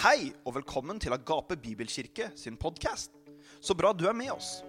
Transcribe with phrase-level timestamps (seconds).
[0.00, 3.12] Hei og velkommen til Agape Bibelkirke sin podkast.
[3.60, 4.64] Så bra du er med oss.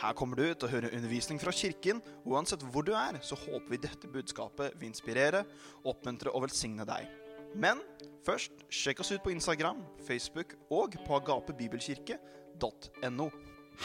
[0.00, 3.38] Her kommer du til å høre undervisning fra kirken, og uansett hvor du er, så
[3.38, 5.46] håper vi dette budskapet vil inspirere,
[5.86, 7.06] oppmuntre og velsigne deg.
[7.54, 7.78] Men
[8.26, 13.30] først, sjekk oss ut på Instagram, Facebook og på agapebibelkirke.no.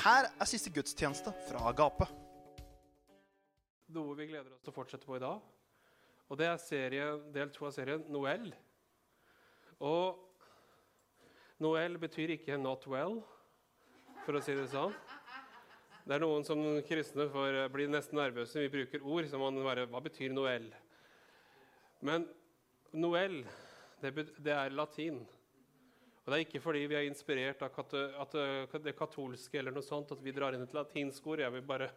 [0.01, 2.09] Her er siste gudstjeneste fra Agape.
[3.93, 5.37] Noe vi gleder oss til å fortsette på i dag.
[6.25, 8.49] Og det er serie, del to av serien Noel.
[9.85, 10.25] Og
[11.59, 13.23] Noel betyr ikke 'not well',
[14.25, 14.93] for å si det sånn.
[16.07, 18.61] Det er noen som kristne får bli nesten nervøse.
[18.61, 20.69] Vi bruker ord som man bare Hva betyr Noel?
[22.01, 22.27] Men
[22.93, 23.41] Noel,
[24.01, 25.17] det, det er latin.
[26.23, 29.83] Og det er ikke fordi vi er inspirert av kat at det katolske eller noe
[29.83, 31.39] sånt, at vi drar inn et latinsk ord.
[31.39, 31.89] Jeg vil bare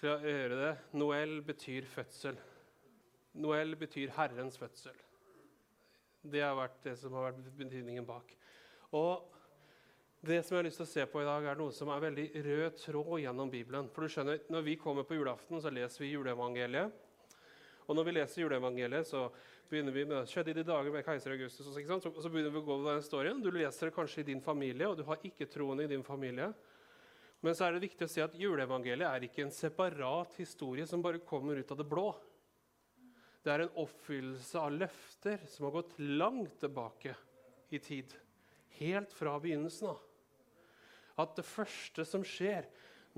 [0.00, 0.74] gjøre det.
[0.98, 2.38] Noel betyr fødsel.
[3.34, 4.96] Noel betyr Herrens fødsel.
[6.22, 8.28] Det har vært det som har vært betydningen bak.
[8.94, 9.28] Og
[10.22, 12.04] det som jeg har lyst til å se på i dag, er noe som er
[12.04, 13.88] veldig rød tråd gjennom Bibelen.
[13.90, 16.92] For du skjønner, Når vi kommer på julaften, så leser vi juleevangeliet.
[17.88, 19.24] Og når vi leser juleevangeliet, så
[19.68, 21.66] begynner vi med det skjedde i de dager med keiser Augustus.
[21.66, 23.42] Og så, så begynner vi å gå over den storyen.
[23.42, 26.52] Du leser det kanskje i din familie, og du har ikke troende i din familie.
[27.42, 31.02] Men så er det viktig å si at juleevangeliet er ikke en separat historie som
[31.02, 32.12] bare kommer ut av det blå.
[33.42, 37.14] Det er en oppfyllelse av løfter som har gått langt tilbake
[37.74, 38.12] i tid.
[38.78, 40.02] Helt fra begynnelsen av.
[41.22, 42.68] At det første som skjer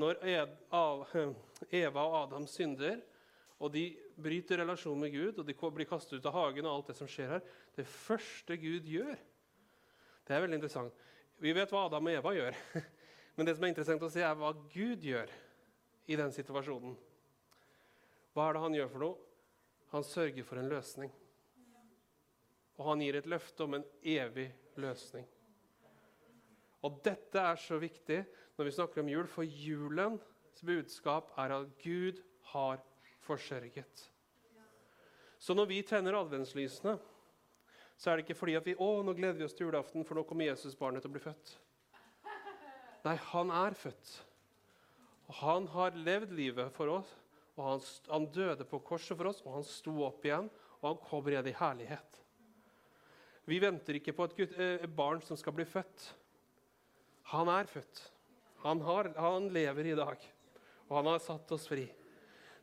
[0.00, 0.22] når
[1.84, 3.02] Eva og Adam synder,
[3.62, 3.84] og de
[4.18, 7.08] bryter relasjonen med Gud, og de blir kastet ut av hagen, og alt det som
[7.08, 7.44] skjer her
[7.76, 9.14] Det første Gud gjør
[10.26, 11.04] Det er veldig interessant.
[11.38, 12.58] Vi vet hva Adam og Eva gjør.
[13.36, 15.30] Men det som er interessant å se, er hva Gud gjør
[16.08, 16.94] i den situasjonen.
[18.34, 19.23] Hva er det han gjør for noe?
[19.94, 21.12] Han sørger for en løsning.
[22.74, 24.48] Og han gir et løfte om en evig
[24.82, 25.28] løsning.
[26.82, 28.24] Og dette er så viktig
[28.56, 32.18] når vi snakker om jul, for julens budskap er at Gud
[32.50, 32.82] har
[33.22, 34.10] forsørget.
[35.38, 36.98] Så når vi tenner adventslysene,
[37.96, 40.18] så er det ikke fordi at vi å, nå gleder vi oss til julaften, for
[40.18, 41.54] nå kommer Jesusbarnet til å bli født.
[43.06, 44.16] Nei, han er født.
[45.28, 47.20] Og han har levd livet for oss
[47.54, 50.48] og han, han, døde på korset for oss, og han sto opp igjen,
[50.80, 52.20] og han kommer igjen i herlighet.
[53.44, 56.08] Vi venter ikke på et, gutt, et eh, barn som skal bli født.
[57.34, 58.00] Han er født.
[58.64, 60.22] Han, har, han, lever i dag,
[60.88, 61.84] og han har satt oss fri.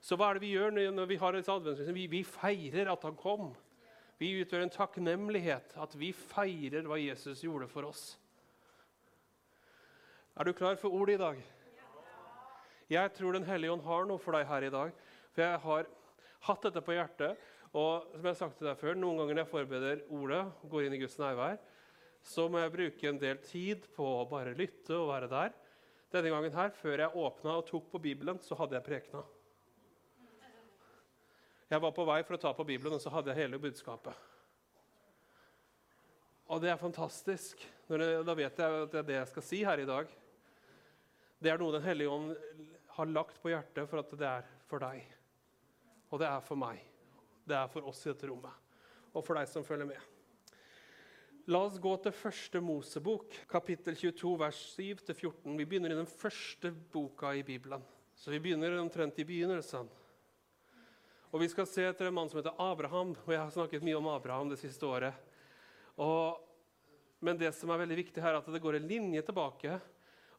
[0.02, 1.94] Så hva er det vi gjør når vi har et adventslyst?
[1.94, 3.52] Vi, vi feirer at han kom.
[4.18, 8.03] Vi utgjør en takknemlighet, at vi feirer hva Jesus gjorde for oss.
[10.38, 11.41] Er du klar for ordet i dag?
[12.91, 14.94] Jeg tror Den hellige ånd har noe for deg her i dag.
[15.31, 15.90] For jeg har
[16.47, 17.50] hatt dette på hjertet.
[17.72, 20.88] Og som jeg har sagt til deg før, noen ganger når jeg forbereder ordet, går
[20.88, 21.59] inn i Guds nærvær,
[22.28, 25.53] så må jeg bruke en del tid på å bare lytte og være der.
[26.12, 29.23] Denne gangen her, før jeg åpna og tok på Bibelen, så hadde jeg prekena.
[31.72, 34.28] Jeg var på vei for å ta på Bibelen, og så hadde jeg hele budskapet.
[36.52, 37.63] Og det er fantastisk.
[37.88, 40.12] Da vet jeg at det er det jeg skal si her i dag.
[41.41, 42.35] Det er noe Den hellige ånd
[42.96, 45.03] har lagt på hjertet for at det er for deg.
[46.12, 46.81] Og det er for meg.
[47.47, 48.52] Det er for oss i dette rommet.
[49.16, 50.12] Og for deg som følger med.
[51.50, 55.56] La oss gå til første Mosebok, kapittel 22, vers 7-14.
[55.57, 57.81] Vi begynner i den første boka i Bibelen.
[58.13, 59.90] Så vi begynner omtrent i begynnelsen.
[61.31, 63.16] Og Vi skal se etter en mann som heter Abraham.
[63.25, 65.16] og Jeg har snakket mye om Abraham det siste året.
[65.97, 66.38] Og,
[67.23, 69.79] men det som er veldig viktig her, er at det går en linje tilbake.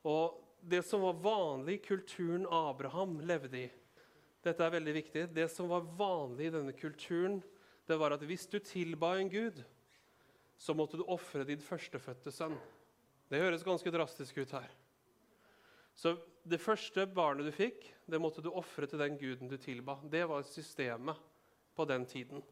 [0.05, 3.71] Og det som var vanlig i kulturen Abraham levde i
[4.43, 5.23] Dette er veldig viktig.
[5.35, 7.37] Det som var vanlig i denne kulturen,
[7.87, 9.61] det var at hvis du tilba en gud,
[10.59, 12.57] så måtte du ofre din førstefødte sønn.
[13.31, 14.67] Det høres ganske drastisk ut her.
[15.95, 19.99] Så det første barnet du fikk, det måtte du ofre til den guden du tilba.
[20.11, 21.19] Det var systemet
[21.79, 22.43] på den tiden.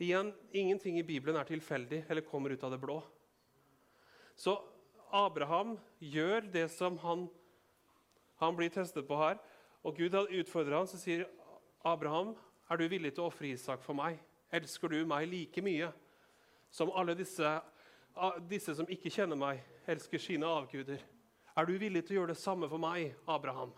[0.00, 3.00] Igjen, Ingenting i Bibelen er tilfeldig eller kommer ut av det blå.
[4.36, 4.56] Så
[5.12, 7.26] Abraham gjør det som han,
[8.40, 9.40] han blir testet på her.
[9.84, 11.26] Og Gud utfordrer ham, og sier
[11.84, 12.34] Abraham,
[12.70, 14.20] er du villig til å ofre Isak for meg?
[14.52, 15.90] Elsker du meg like mye
[16.70, 17.54] som alle disse,
[18.50, 21.00] disse som ikke kjenner meg, elsker sine avguder?
[21.56, 23.72] Er du villig til å gjøre det samme for meg, Abraham?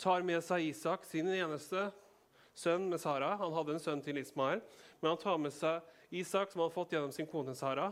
[0.00, 1.90] tar med seg Isak, sin eneste
[2.56, 3.34] sønn med Sara.
[3.40, 4.62] Han hadde en sønn til Ismael,
[5.00, 5.84] men han tar med seg
[6.22, 7.90] Isak, som han har fått gjennom sin kone Sara.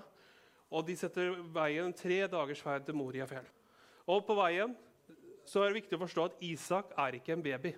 [0.69, 3.47] Og de setter veien tre dagers ferd til Moriafjell.
[4.09, 4.75] Og på veien
[5.49, 7.73] så er det viktig å forstå at Isak er ikke en baby.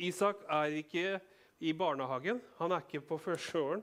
[0.00, 1.18] Isak er ikke
[1.60, 2.40] i barnehagen.
[2.58, 3.82] Han er ikke på førsteåren.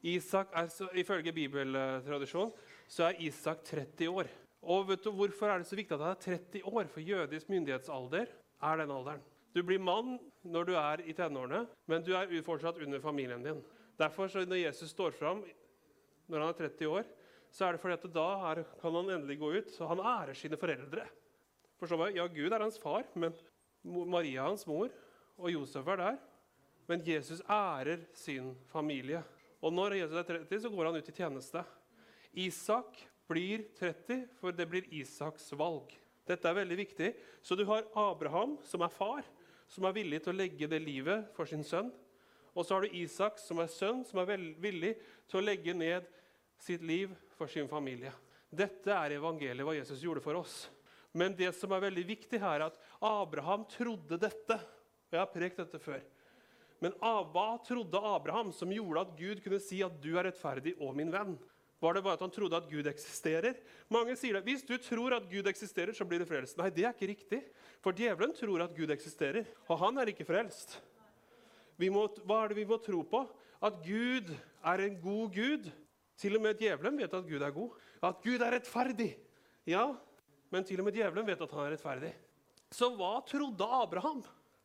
[0.00, 2.54] Isak er, Ifølge bibeltradisjonen
[2.88, 4.30] så er Isak 30 år.
[4.62, 6.88] Og vet du Hvorfor er det så viktig at han er 30 år?
[6.88, 8.32] For jødisk myndighetsalder
[8.62, 9.20] er den alderen.
[9.54, 13.62] Du blir mann når du er i tenårene, men du er fortsatt under familien din.
[13.98, 15.44] Derfor, så Når Jesus står fram
[16.28, 17.04] når han er 30 år,
[17.50, 19.70] så er det fordi at da er, kan han endelig gå ut.
[19.74, 21.06] Så han ærer sine foreldre.
[21.80, 22.18] Forstår meg?
[22.18, 23.34] Ja, Gud er hans far, men
[23.82, 24.90] Maria er hans mor,
[25.40, 26.18] og Josef er der.
[26.90, 29.22] Men Jesus ærer sin familie.
[29.62, 31.64] Og når Jesus er 30, så går han ut i tjeneste.
[32.44, 33.00] Isak
[33.30, 35.92] blir 30, for det blir Isaks valg.
[36.28, 37.10] Dette er veldig viktig.
[37.42, 39.26] Så du har Abraham, som er far,
[39.70, 41.90] som er villig til å legge det livet for sin sønn.
[42.54, 44.30] Og så har du Isak, som er sønn, som er
[44.60, 44.96] villig
[45.30, 46.06] til å legge ned
[46.60, 48.12] sitt liv for sin familie.
[48.50, 50.64] Dette er evangeliet, hva Jesus gjorde for oss.
[51.16, 54.58] Men det som er veldig viktig her, er at Abraham trodde dette.
[55.10, 56.02] Og jeg har prekt dette før.
[56.80, 60.94] Men hva trodde Abraham som gjorde at Gud kunne si at du er rettferdig og
[60.96, 61.34] min venn?
[61.80, 63.56] Var det bare at han trodde at Gud eksisterer?
[63.92, 64.44] Mange sier det.
[64.44, 66.58] Hvis du tror at Gud eksisterer, så blir du frelst.
[66.60, 67.40] Nei, det er ikke riktig.
[67.80, 70.76] For djevelen tror at Gud eksisterer, og han er ikke frelst.
[71.80, 73.22] Må, hva er det vi må tro på?
[73.64, 75.70] At Gud er en god Gud.
[76.20, 77.76] Til og med djevelen vet at Gud er god.
[78.04, 79.14] At Gud er rettferdig.
[79.68, 79.86] Ja,
[80.52, 82.12] men til og med djevelen vet at han er rettferdig.
[82.70, 84.20] Så hva trodde Abraham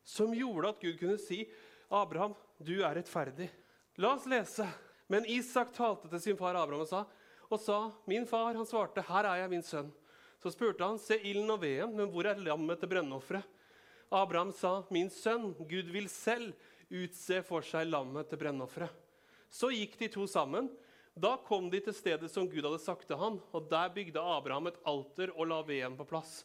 [0.06, 1.48] som gjorde at Gud kunne si,
[1.90, 3.50] 'Abraham, du er rettferdig'?
[3.98, 4.66] La oss lese.
[5.08, 7.04] Men Isak talte til sin far Abraham og sa,
[7.50, 9.92] og sa, 'Min far', han svarte, 'Her er jeg, min sønn'.
[10.42, 13.44] Så spurte han, 'Se ilden og veden, men hvor er lammet til brennofferet?'
[14.12, 16.54] Abraham sa, 'Min sønn, Gud vil selv
[16.90, 18.94] utse for seg lammet til brennofferet.'
[19.50, 20.70] Så gikk de to sammen.
[21.16, 24.68] Da kom de til stedet som Gud hadde sagt til han, og der bygde Abraham
[24.68, 26.42] et alter og la veden på plass.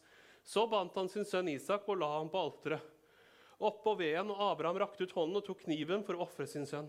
[0.48, 2.86] Så bandt han sin sønn Isak og la ham på alteret.
[3.60, 6.88] Oppå veden, og Abraham rakte ut hånden og tok kniven for å ofre sin sønn.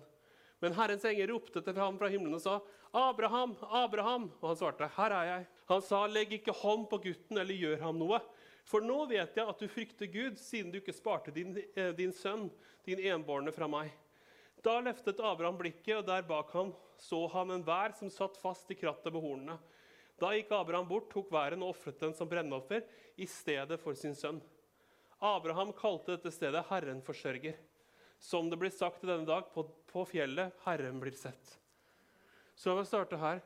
[0.62, 2.60] Men Herrens engel ropte til ham fra himmelen og sa,
[2.94, 7.38] 'Abraham, Abraham!' Og han svarte, 'Her er jeg.' Han sa, 'Legg ikke hånd på gutten
[7.38, 8.22] eller gjør ham noe.'
[8.64, 12.12] For nå vet jeg at du frykter Gud, siden du ikke sparte din, eh, din
[12.12, 12.48] sønn,
[12.86, 13.90] din enbårne, fra meg.
[14.62, 18.70] Da løftet Abraham blikket, og der bak ham så han en vær som satt fast
[18.70, 19.56] i krattet med hornene.
[20.22, 22.84] Da gikk Abraham bort, tok væren og ofret den som brennoffer
[23.18, 24.38] i stedet for sin sønn.
[25.18, 27.58] Abraham kalte dette stedet 'Herren forsørger'.
[28.22, 31.58] Som det blir sagt i denne dag, på, på fjellet Herren blir sett.
[32.54, 33.42] Så la meg starte her.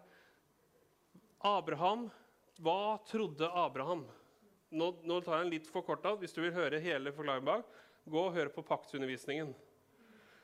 [1.40, 2.10] Abraham,
[2.60, 4.04] hva trodde Abraham?
[4.68, 6.12] Nå, nå tar jeg en litt forkorta.
[6.20, 7.64] Hvis du vil høre hele forklaringen bak,
[8.04, 9.54] gå og hør på paktundervisningen.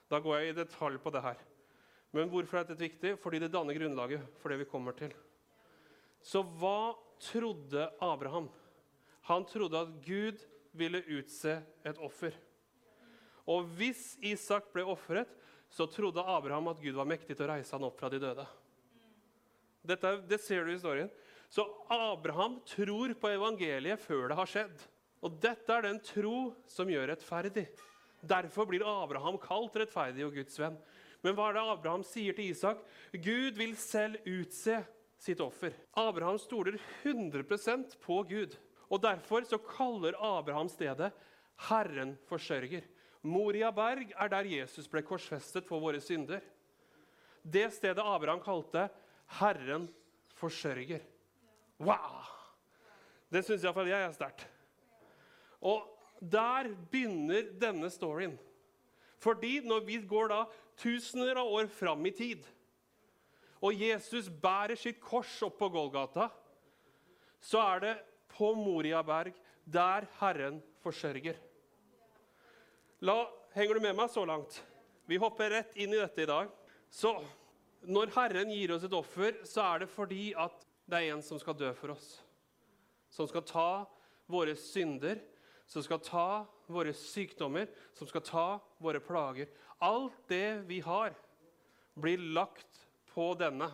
[0.09, 1.52] Da går jeg i detalj på det her.
[2.13, 3.15] Men hvorfor er dette viktig?
[3.21, 5.13] Fordi det danner grunnlaget for det vi kommer til.
[6.23, 8.49] Så hva trodde Abraham?
[9.31, 10.41] Han trodde at Gud
[10.77, 12.35] ville utse et offer.
[13.49, 15.31] Og hvis Isak ble ofret,
[15.73, 18.45] så trodde Abraham at Gud var mektig til å reise han opp fra de døde.
[19.83, 21.09] Dette, det ser du i historien.
[21.53, 24.85] Så Abraham tror på evangeliet før det har skjedd.
[25.23, 27.67] Og dette er den tro som gjør rettferdig.
[28.23, 30.79] Derfor blir Abraham kalt rettferdig og Guds venn.
[31.23, 32.83] Men hva er det Abraham sier til Isak?
[33.13, 34.81] Gud vil selv utse
[35.23, 35.75] sitt offer.
[35.95, 38.57] Abraham stoler 100% på Gud.
[38.91, 41.13] Og Derfor så kaller Abraham stedet
[41.69, 42.85] 'Herren forsørger'.
[43.23, 46.41] Moria berg er der Jesus ble korsfestet for våre synder.
[47.45, 48.89] Det stedet Abraham kalte
[49.39, 49.89] 'Herren
[50.35, 51.01] forsørger'.
[51.79, 52.27] Wow!
[53.33, 54.49] Det syns iallfall jeg er sterkt.
[55.63, 55.87] Og
[56.21, 58.39] der begynner denne storyen.
[59.23, 60.45] Fordi når vi går da
[60.79, 62.47] tusener av år fram i tid,
[63.63, 66.29] og Jesus bærer sitt kors opp på Golgata,
[67.43, 67.93] så er det
[68.33, 71.39] på Moriaberg der Herren forsørger.
[73.03, 73.17] La,
[73.55, 74.59] henger du med meg så langt?
[75.07, 76.51] Vi hopper rett inn i dette i dag.
[76.91, 77.15] Så
[77.83, 81.39] når Herren gir oss et offer, så er det fordi at det er en som
[81.43, 82.17] skal dø for oss.
[83.11, 83.69] Som skal ta
[84.31, 85.19] våre synder
[85.73, 88.47] som skal ta våre sykdommer, som skal ta
[88.83, 89.51] våre plager.
[89.83, 91.15] Alt det vi har,
[91.95, 93.69] blir lagt på denne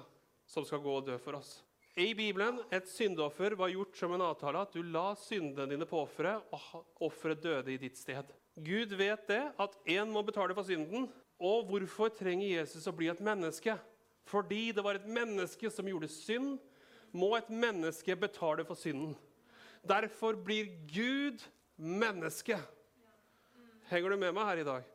[0.48, 1.58] som skal gå og dø for oss.
[1.98, 5.98] I Bibelen et syndeoffer var gjort som en avtale at du la syndene dine på
[6.04, 8.30] offeret, og offeret døde i ditt sted.
[8.54, 11.08] Gud vet det, at én må betale for synden.
[11.38, 13.76] Og hvorfor trenger Jesus å bli et menneske?
[14.26, 16.56] Fordi det var et menneske som gjorde synd,
[17.14, 19.14] må et menneske betale for synden.
[19.86, 21.42] Derfor blir Gud
[21.78, 22.58] menneske.
[23.88, 24.88] Henger du med meg her i dag?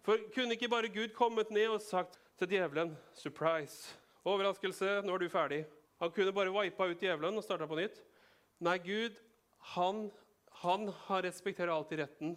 [0.00, 3.92] For kunne ikke bare Gud kommet ned og sagt til djevelen Surprise!
[4.24, 5.58] Overraskelse, nå er du ferdig.
[6.00, 7.98] Han kunne bare vipa ut djevelen og starta på nytt.
[8.64, 9.18] Nei, Gud,
[9.74, 10.06] han,
[10.62, 10.88] han
[11.24, 12.32] respekterer alltid retten.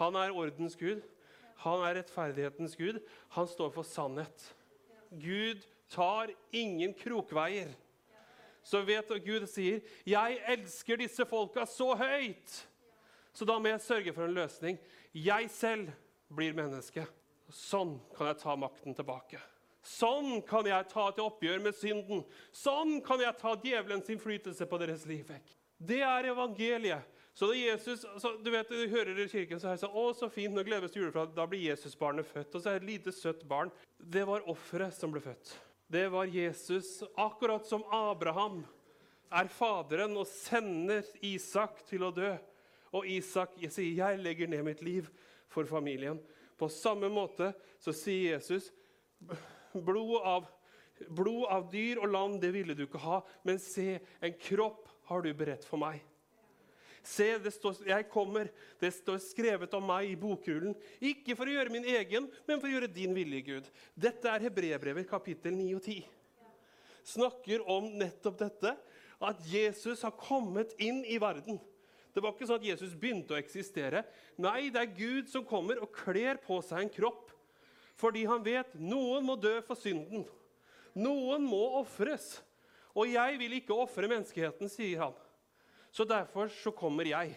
[0.00, 1.04] Han er ordens Gud.
[1.62, 2.98] Han er rettferdighetens Gud.
[3.36, 4.48] Han står for sannhet.
[5.10, 5.62] Gud
[5.94, 7.70] tar ingen krokveier.
[8.62, 12.67] så vet at Gud sier 'Jeg elsker disse folka så høyt'.
[13.38, 14.80] Så da må jeg sørge for en løsning.
[15.14, 15.92] Jeg selv
[16.34, 17.04] blir menneske.
[17.54, 19.38] Sånn kan jeg ta makten tilbake.
[19.86, 22.24] Sånn kan jeg ta til oppgjør med synden.
[22.52, 25.54] Sånn kan jeg ta djevelens innflytelse på deres liv vekk.
[25.78, 27.14] Det er evangeliet.
[27.38, 30.26] Så da Jesus, så du vet, du hører i kirken så her, så, å, så
[30.34, 31.36] fint, nå gledes julefrokost.
[31.36, 32.50] Da blir Jesusbarnet født.
[32.58, 33.70] Og så er det et lite, søtt barn.
[34.02, 35.54] Det var offeret som ble født.
[35.88, 38.64] Det var Jesus, akkurat som Abraham
[39.30, 42.34] er faderen og sender Isak til å dø.
[42.92, 45.08] Og Isak sier, 'Jeg legger ned mitt liv
[45.48, 46.20] for familien'.
[46.58, 48.72] På samme måte så sier Jesus,
[49.74, 50.46] 'Blod av,
[51.08, 55.22] blod av dyr og lam, det ville du ikke ha.' 'Men se, en kropp har
[55.22, 56.02] du beredt for meg.'
[57.08, 58.50] Se, det står, jeg kommer.
[58.80, 60.74] Det står skrevet om meg i bokrullen.
[61.00, 63.70] Ikke for å gjøre min egen, men for å gjøre din vilje, Gud.
[63.94, 66.02] Dette er Hebrebrevet kapittel 9 og 10.
[67.08, 68.74] Snakker om nettopp dette,
[69.24, 71.56] at Jesus har kommet inn i verden.
[72.14, 74.02] Det var ikke sånn at Jesus begynte å eksistere.
[74.40, 77.32] Nei, det er Gud som kommer og kler på seg en kropp.
[77.98, 80.24] Fordi han vet noen må dø for synden.
[80.98, 82.38] Noen må ofres.
[82.94, 85.16] Og jeg vil ikke ofre menneskeheten, sier han.
[85.94, 87.34] Så derfor så kommer jeg.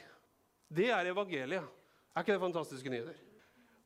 [0.72, 1.66] Det er evangeliet.
[2.12, 3.18] Er ikke det fantastiske nyheter?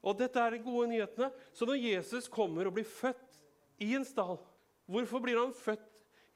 [0.06, 1.32] Og dette er de gode nyhetene.
[1.54, 3.40] Så når Jesus kommer og blir født
[3.82, 4.38] i en stall
[4.86, 5.82] Hvorfor blir han født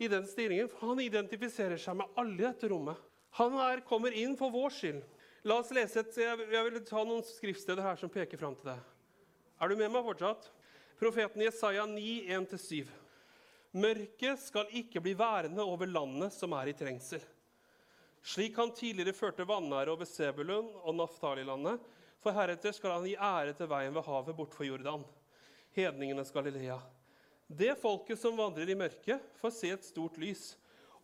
[0.01, 0.69] i den stillingen?
[0.71, 2.97] For han identifiserer seg med alle i dette rommet.
[3.37, 5.03] Han er, kommer inn for vår skyld.
[5.47, 8.79] La oss lese et, jeg, vil ta noen skriftsteder her som peker fram til det.
[9.59, 10.49] Er du med meg fortsatt?
[10.99, 12.01] Profeten Jesaja 9,
[12.35, 12.89] 1-7.
[13.79, 17.21] Mørket skal ikke bli værende over landet som er i trengsel.
[18.25, 21.79] Slik han tidligere førte vanære over Sebulun og Naftali-landet,
[22.19, 25.05] for heretter skal han gi ære til veien ved havet bortfor Jordan,
[25.77, 26.81] hedningenes Galilea.
[27.47, 30.57] Det folket som vandrer i mørket, får se et stort lys.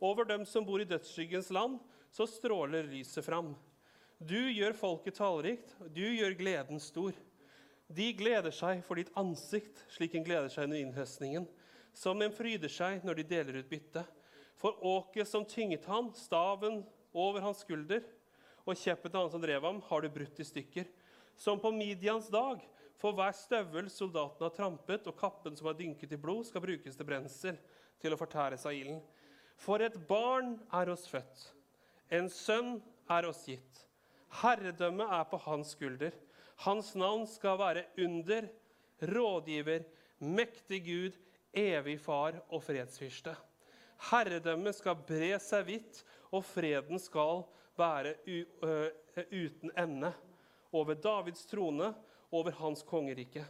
[0.03, 1.79] Over dem som bor i dødsskyggens land,
[2.15, 3.51] så stråler lyset fram.
[4.17, 7.15] Du gjør folket tallrikt, du gjør gleden stor.
[7.91, 11.47] De gleder seg for ditt ansikt, slik en gleder seg under innhøstningen,
[11.95, 14.05] som en fryder seg når de deler ut bytte.
[14.55, 18.05] For åket som tynget han, staven over hans skulder,
[18.63, 20.87] og kjeppen til han som drev ham, har du brutt i stykker.
[21.35, 22.63] Som på Midians dag,
[22.95, 26.95] for hver støvel soldaten har trampet, og kappen som har dynket i blod, skal brukes
[26.95, 27.59] til brensel,
[27.99, 29.03] til å fortæres av ilden.
[29.59, 31.49] For et barn er oss født,
[32.15, 32.77] en sønn
[33.11, 33.81] er oss gitt.
[34.41, 36.13] Herredømmet er på hans skulder.
[36.65, 38.47] Hans navn skal være under,
[39.11, 39.83] rådgiver,
[40.19, 41.17] mektig Gud,
[41.55, 43.35] evig far og fredsfyrste.
[44.09, 47.45] Herredømmet skal bre seg vidt, og freden skal
[47.79, 50.11] være uten ende
[50.75, 51.93] over Davids trone,
[52.31, 53.45] over hans kongerike.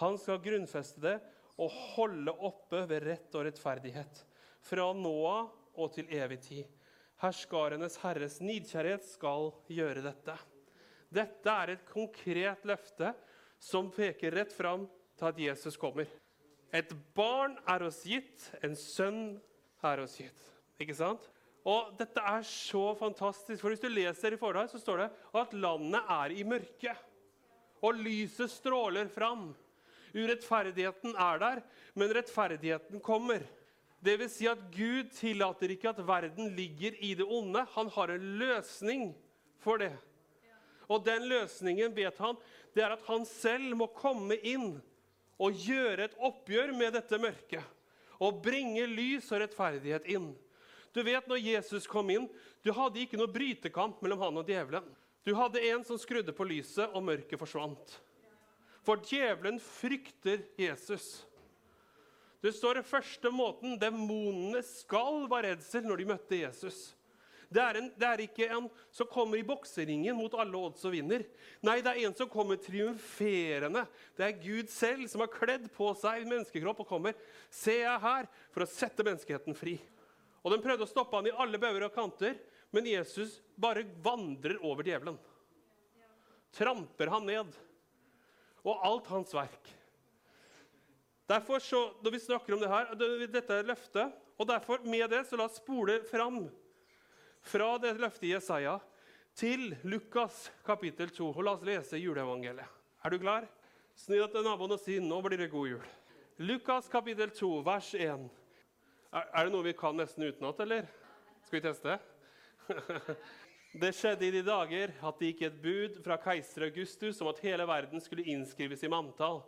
[0.00, 1.16] Han skal grunnfeste det
[1.60, 4.22] og holde oppe ved rett og rettferdighet,
[4.64, 5.50] fra nå av
[5.80, 6.79] og til evig tid.
[7.20, 10.36] Herskarenes Herres nidkjærhet skal gjøre dette.
[11.12, 13.12] Dette er et konkret løfte
[13.60, 14.86] som peker rett fram
[15.18, 16.08] til at Jesus kommer.
[16.72, 19.36] Et barn er oss gitt, en sønn
[19.84, 20.40] er oss gitt.
[20.80, 21.26] Ikke sant?
[21.68, 25.08] Og dette er så fantastisk, for hvis du leser i forhold, så står det
[25.42, 26.94] at landet er i mørke.
[27.84, 29.50] Og lyset stråler fram.
[30.16, 31.60] Urettferdigheten er der,
[31.98, 33.44] men rettferdigheten kommer.
[34.00, 37.66] Det vil si at Gud tillater ikke at verden ligger i det onde.
[37.74, 39.10] Han har en løsning
[39.60, 39.92] for det.
[40.90, 42.38] Og den løsningen vet han,
[42.74, 44.80] det er at han selv må komme inn
[45.40, 47.62] og gjøre et oppgjør med dette mørket.
[48.20, 50.32] Og bringe lys og rettferdighet inn.
[50.92, 52.26] Du vet når Jesus kom inn,
[52.64, 54.88] du hadde ikke noe brytekamp mellom han og djevelen.
[55.24, 57.96] Du hadde en som skrudde på lyset, og mørket forsvant.
[58.84, 61.20] For djevelen frykter Jesus.
[62.40, 66.78] Det står den første måten demonene skal være redsel når de møtte Jesus.
[67.50, 70.92] Det er, en, det er, ikke en som kommer i bokseringen mot alle odds og
[70.94, 71.24] vinner.
[71.66, 73.82] Nei, det er en som kommer triumferende.
[74.14, 77.18] Det er Gud selv som har kledd på seg menneskekropp og kommer.
[77.50, 79.74] Se jeg her, for å sette menneskeheten fri.
[80.46, 82.38] Og De prøvde å stoppe han i alle bauger og kanter,
[82.70, 85.18] men Jesus bare vandrer over djevelen.
[86.54, 87.50] Tramper han ned.
[88.62, 89.74] Og alt hans verk.
[91.30, 92.94] Derfor så, når vi snakker om det her,
[93.30, 94.14] Dette er løftet.
[94.40, 96.46] Og derfor med det så la oss spole fram
[97.44, 98.78] fra det løftet i Jesaja
[99.38, 101.28] til Lukas kapittel 2.
[101.30, 102.66] Og la oss lese juleevangeliet.
[103.04, 103.46] Er du klar?
[103.94, 105.90] Snu deg til naboen og si 'Nå blir det god jul'.
[106.38, 108.30] Lukas kapittel 2, vers 1.
[109.12, 110.86] Er, det noe vi kan nesten utenat, eller?
[111.44, 111.98] Skal vi teste?
[113.82, 117.38] det skjedde i de dager at det gikk et bud fra keiser Augustus om at
[117.44, 119.42] hele verden skulle innskrives i manntall.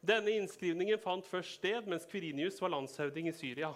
[0.00, 3.74] Denne innskrivningen fant først sted mens Kvirinius var landshøvding i Syria.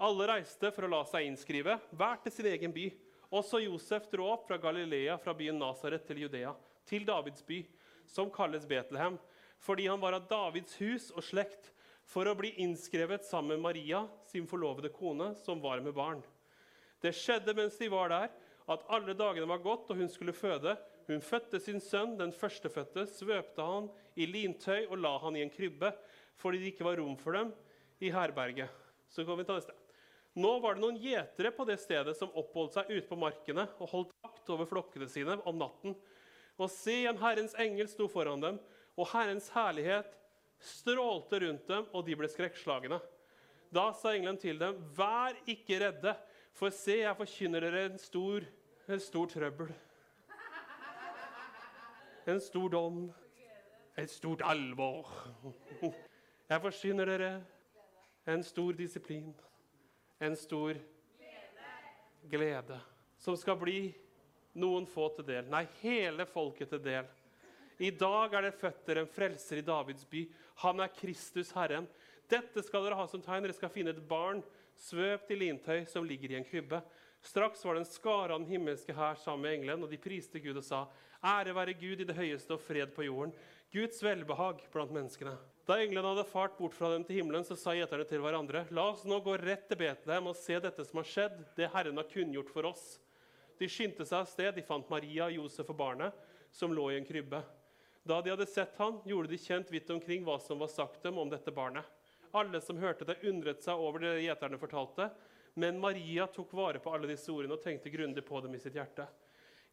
[0.00, 2.86] Alle reiste for å la seg innskrive, hver til sin egen by.
[3.32, 6.54] Også Josef dro opp fra Galilea, fra byen Nasaret til Judea,
[6.88, 7.60] til Davids by,
[8.08, 9.18] som kalles Betlehem,
[9.62, 11.70] fordi han var av Davids hus og slekt,
[12.08, 16.24] for å bli innskrevet sammen med Maria, sin forlovede kone, som var med barn.
[17.04, 18.32] Det skjedde mens de var der,
[18.72, 20.74] at alle dagene var gått, og hun skulle føde.
[21.12, 25.52] Hun fødte sin sønn, den førstefødte, svøpte han i lintøy og la han i en
[25.52, 25.90] krybbe,
[26.40, 27.52] fordi det ikke var rom for dem
[28.00, 28.72] i herberget.
[29.12, 29.76] Så kan vi ta neste.
[30.40, 33.90] Nå var det noen gjetere på det stedet som oppholdt seg ute på markene og
[33.90, 35.92] holdt vakt over flokkene sine om natten.
[36.56, 38.60] Og se, en Herrens engel sto foran dem,
[38.96, 40.16] og Herrens herlighet
[40.62, 43.02] strålte rundt dem, og de ble skrekkslagne.
[43.72, 46.16] Da sa engelen til dem, vær ikke redde,
[46.56, 48.44] for se, jeg forkynner dere en stor,
[48.88, 49.72] en stor trøbbel.
[52.26, 52.98] En stor dom,
[53.98, 55.08] et stort alvor.
[56.48, 57.30] Jeg forsyner dere
[58.30, 59.32] en stor disiplin,
[60.22, 60.78] en stor
[62.30, 62.78] glede,
[63.18, 63.80] som skal bli
[64.54, 65.50] noen få til del.
[65.50, 67.10] Nei, hele folket til del.
[67.82, 70.22] I dag er det født dere en frelser i Davids by.
[70.62, 71.88] Han er Kristus Herren.
[72.30, 73.42] Dette skal dere ha som tegn.
[73.42, 74.44] Dere skal finne et barn
[74.78, 76.78] svøpt i lintøy som ligger i en krybbe.
[77.22, 80.42] Straks var det en skare av den himmelske hær sammen med engelen, og de priste
[80.42, 80.86] Gud og sa:"
[81.22, 83.30] Ære være Gud i det høyeste og fred på jorden.
[83.70, 85.36] Guds velbehag blant menneskene.
[85.68, 88.88] Da englene hadde fart bort fra dem til himmelen, så sa gjeterne til hverandre.: La
[88.90, 92.10] oss nå gå rett til Betlehem og se dette som har skjedd, det Herren har
[92.10, 92.98] kunngjort for oss.
[93.58, 94.50] De skyndte seg av sted.
[94.56, 96.12] De fant Maria, Josef og barnet,
[96.50, 97.44] som lå i en krybbe.
[98.02, 101.22] Da de hadde sett han, gjorde de kjent vidt omkring hva som var sagt dem
[101.22, 101.86] om dette barnet.
[102.32, 105.10] Alle som hørte det, undret seg over det gjeterne fortalte.
[105.60, 108.76] Men Maria tok vare på alle disse ordene og tenkte grundig på dem i sitt
[108.78, 109.04] hjerte.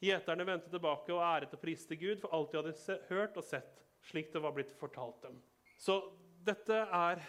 [0.03, 3.79] Gjeterne vendte tilbake og æret og priste Gud for alt de hadde hørt og sett,
[4.07, 5.39] slik det var blitt fortalt dem.
[5.79, 5.97] Så
[6.43, 7.23] dette er,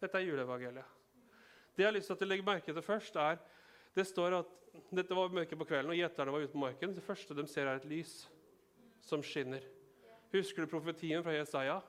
[0.00, 0.98] dette er juleevangeliet.
[1.72, 3.40] Det jeg har lyst til at du legger merke til først, er
[3.96, 4.58] det står at
[4.92, 6.92] dette var mørket på kvelden, og gjeterne var ute på marken.
[6.96, 8.12] Det første de ser, er et lys
[9.04, 9.64] som skinner.
[10.32, 11.80] Husker du profetien fra Jesaja?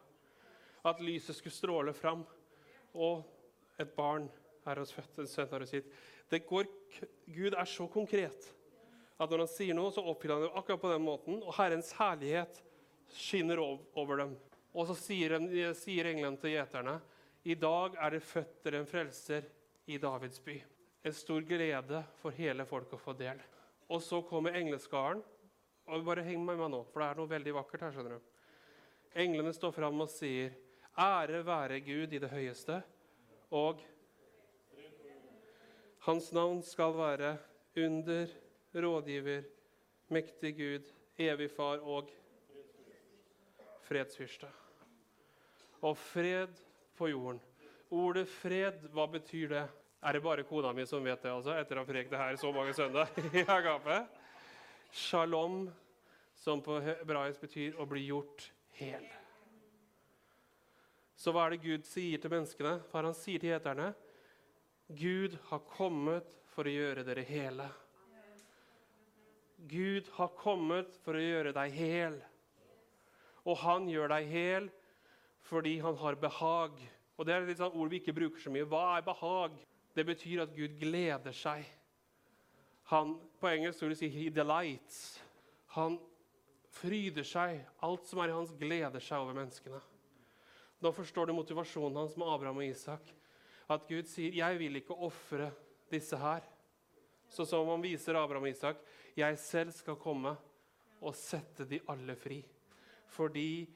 [0.84, 2.26] At lyset skulle stråle fram,
[2.94, 3.24] og
[3.82, 4.30] et barn
[4.70, 5.90] er hos født, en sønn er hos gitt.
[6.50, 8.52] Gud er så konkret
[9.22, 11.42] at når han sier noe, så oppfyller han det akkurat på den måten.
[11.46, 12.60] Og Herrens herlighet
[13.14, 14.34] skinner over dem.
[14.74, 15.38] Og så sier,
[15.78, 16.98] sier englene til gjeterne
[17.44, 19.50] i dag er det født en frelser
[19.92, 20.56] i Davids by.
[21.04, 23.42] En stor glede for hele folket å få del.
[23.92, 25.20] Og så kommer engleskaren.
[25.92, 27.92] og Bare heng med meg nå, for det er noe veldig vakkert her.
[27.92, 28.30] skjønner du.
[29.20, 30.56] Englene står fram og sier,
[30.98, 32.82] 'Ære være Gud i det høyeste',
[33.52, 33.82] og
[36.00, 37.38] hans navn skal være
[37.78, 38.28] under,
[38.76, 39.42] rådgiver,
[40.08, 42.10] mektig Gud, evig far og
[43.82, 44.48] fredsfyrste.
[45.82, 46.48] Og fred
[46.98, 47.42] på jorden.
[47.92, 49.64] Ordet fred, hva betyr det?
[50.04, 52.36] Er det bare kona mi som vet det, altså, etter å ha prekt det her
[52.36, 54.04] så mange søndager i Agape?
[54.92, 55.70] Shalom,
[56.36, 59.23] som på hebraisk betyr å bli gjort hel.
[61.16, 62.78] Så hva er det Gud sier til menneskene?
[62.90, 63.92] Hva han sier til gjeterne?
[64.94, 67.70] Gud har kommet for å gjøre dere hele.
[69.70, 72.18] Gud har kommet for å gjøre deg hel.
[73.48, 74.72] Og han gjør deg hel
[75.44, 76.76] fordi han har behag.
[77.18, 78.68] Og Det er et sånn ord vi ikke bruker så mye.
[78.68, 79.56] Hva er behag?
[79.94, 81.66] Det betyr at Gud gleder seg.
[82.92, 85.20] Han, på engelsk vil du si 'he delights'.
[85.78, 86.00] Han
[86.70, 87.66] fryder seg.
[87.82, 89.82] Alt som er i hans, gleder seg over menneskene.
[90.84, 93.06] Nå forstår du motivasjonen hans med Abraham og Isak.
[93.72, 95.52] At Gud sier 'jeg vil ikke ofre
[95.92, 96.44] disse her'.
[97.30, 98.78] Så som han viser Abraham og Isak
[99.16, 100.36] 'jeg selv skal komme
[101.02, 102.44] og sette de alle fri'.
[103.08, 103.70] Fordi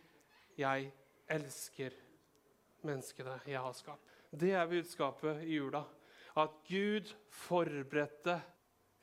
[0.57, 0.91] jeg
[1.29, 1.91] elsker
[2.83, 4.03] menneskene jeg har skapt.
[4.35, 5.85] Det er budskapet i jula.
[6.35, 8.41] At Gud forberedte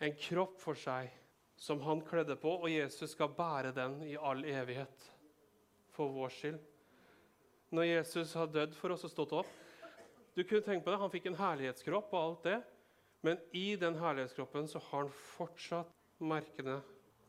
[0.00, 1.10] en kropp for seg
[1.56, 5.10] som han kledde på, og Jesus skal bære den i all evighet
[5.88, 6.73] for vår skyld.
[7.74, 9.50] Når Jesus har dødd for oss og stått opp
[10.36, 12.58] Du kunne tenke på det, Han fikk en herlighetskropp og alt det,
[13.24, 16.80] men i den herlighetskroppen så har han fortsatt merkene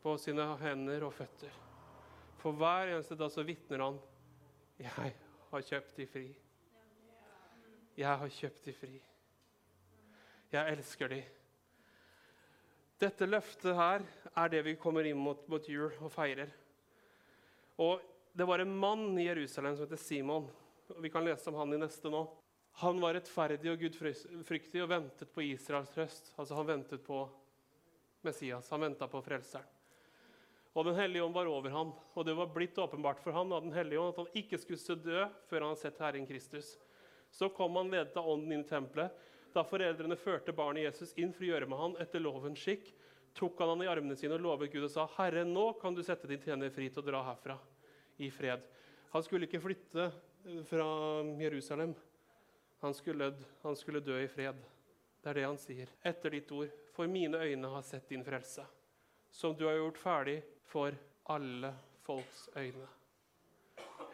[0.04, 1.54] på sine hender og føtter.
[2.42, 4.00] For hver eneste dag så vitner han
[4.78, 5.14] 'Jeg
[5.52, 6.36] har kjøpt de fri'.
[7.98, 9.02] Jeg har kjøpt de fri.
[10.52, 11.24] Jeg elsker de.
[13.00, 14.04] Dette løftet her
[14.36, 16.52] er det vi kommer inn mot, mot jul og feirer.
[17.78, 18.02] Og
[18.36, 20.50] Det var en mann i Jerusalem som heter Simon.
[20.90, 22.26] og Vi kan lese om han i neste nå.
[22.82, 26.34] Han var rettferdig og gudfryktig og ventet på Israels trøst.
[26.36, 27.22] Altså Han ventet på
[28.28, 28.68] Messias.
[28.76, 29.64] Han venta på frelseren.
[30.74, 33.62] Og Den hellige ånd var over ham, og det var blitt åpenbart for ham av
[33.64, 36.74] Den hellige ånd at han ikke skulle dø før han hadde sett Herren Kristus.
[37.32, 39.16] Så kom han ledet av ånden inn i tempelet.
[39.56, 42.92] Da foreldrene førte barnet Jesus inn for å gjøre med han etter lovens skikk,
[43.32, 46.04] tok han han i armene sine og lovet Gud og sa, 'Herre, nå kan du
[46.04, 47.56] sette din tjener fri til å dra herfra
[48.18, 48.64] i fred.'
[49.16, 50.12] Han skulle ikke flytte
[50.68, 50.88] fra
[51.40, 51.96] Jerusalem.
[52.80, 54.56] Han skulle, han skulle dø i fred.
[55.24, 55.90] Det er det han sier.
[56.06, 56.74] Etter ditt ord.
[56.94, 58.66] For mine øyne har sett din frelse,
[59.32, 60.36] som du har gjort ferdig
[60.70, 60.96] for
[61.34, 61.74] alle
[62.06, 62.88] folks øyne.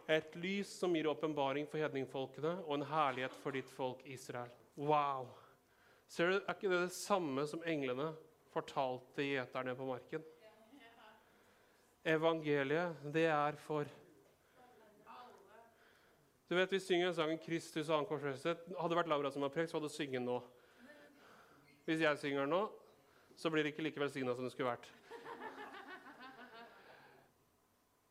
[0.07, 4.49] Et lys som gir åpenbaring for hedningfolkene, og en herlighet for ditt folk Israel.
[4.77, 5.27] Wow!
[6.07, 8.11] Ser du, Er ikke det det samme som englene
[8.51, 10.23] fortalte gjeterne på marken?
[12.05, 13.85] Evangeliet, det er for
[16.49, 18.75] Du vet, Vi synger sangen 'Kristus og han korsfestet'.
[18.75, 20.41] Hadde det vært Laura som var prekt, så hadde hun sunget nå.
[21.85, 22.71] Hvis jeg synger nå,
[23.37, 24.89] så blir det ikke like velsigna som det skulle vært.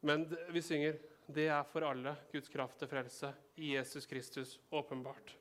[0.00, 0.98] Men vi synger
[1.29, 5.37] 'Det er for alle Guds kraft til frelse' i Jesus Kristus åpenbart.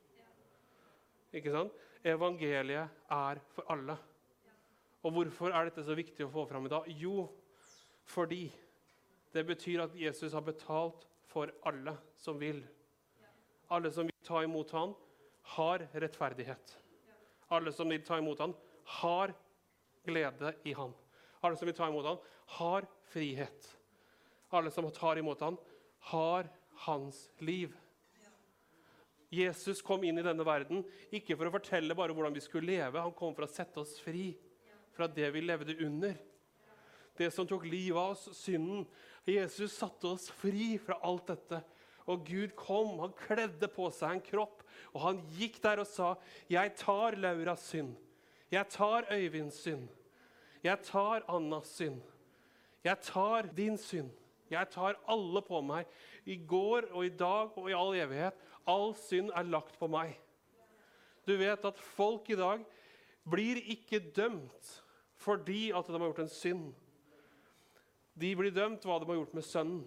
[1.34, 1.72] Ikke sant?
[2.04, 3.98] Evangeliet er for alle.
[5.04, 6.84] Og hvorfor er dette så viktig å få fram i dag?
[6.88, 7.30] Jo,
[8.10, 8.48] fordi
[9.34, 12.64] det betyr at Jesus har betalt for alle som vil.
[13.70, 14.96] Alle som vil ta imot ham,
[15.56, 16.74] har rettferdighet.
[17.54, 18.56] Alle som vil ta imot ham,
[19.00, 19.34] har
[20.06, 20.94] glede i ham.
[21.42, 22.18] Alle som vil ta imot ham,
[22.58, 23.70] har frihet.
[24.50, 25.58] Alle som tar imot ham,
[26.10, 26.50] har
[26.86, 27.76] hans liv.
[29.30, 30.82] Jesus kom inn i denne verden
[31.14, 33.02] ikke for å fortelle bare hvordan vi skulle leve.
[33.02, 34.32] Han kom for å sette oss fri
[34.96, 36.18] fra det vi levde under.
[37.20, 38.86] Det som tok livet av oss, synden.
[39.28, 41.60] Jesus satte oss fri fra alt dette.
[42.10, 44.64] Og Gud kom, han kledde på seg en kropp,
[44.96, 46.16] og han gikk der og sa,
[46.50, 47.96] 'Jeg tar Lauras synd.
[48.52, 49.90] Jeg tar Øyvinds synd.
[50.64, 52.02] Jeg tar Annas synd.
[52.84, 54.10] Jeg tar din synd.
[54.50, 55.86] Jeg tar alle på meg,
[56.26, 58.34] i går og i dag og i all evighet.
[58.68, 60.18] All synd er lagt på meg.
[61.28, 62.66] Du vet at folk i dag
[63.30, 64.84] blir ikke dømt
[65.20, 66.74] fordi at de har gjort en synd.
[68.20, 69.84] De blir dømt hva de har gjort med sønnen.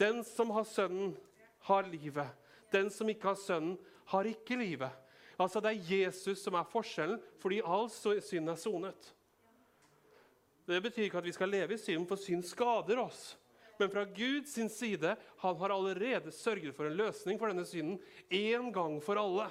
[0.00, 1.14] Den som har sønnen,
[1.68, 2.28] har livet.
[2.74, 3.76] Den som ikke har sønnen,
[4.10, 4.90] har ikke livet.
[5.40, 9.12] Altså Det er Jesus som er forskjellen, fordi all synd er sonet.
[10.66, 13.32] Det betyr ikke at vi skal leve i synd, for synd skader oss.
[13.78, 17.98] Men fra Guds side han har allerede sørget for en løsning for denne synden
[18.30, 19.48] én gang for alle.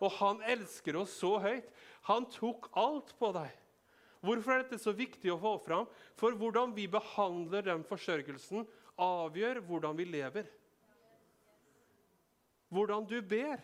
[0.00, 1.68] Og han elsker oss så høyt.
[2.08, 3.50] Han tok alt på deg.
[4.22, 5.88] Hvorfor er dette så viktig å få fram?
[6.18, 8.64] For hvordan vi behandler den forsørgelsen,
[9.02, 10.46] avgjør hvordan vi lever.
[12.72, 13.58] Hvordan du ber.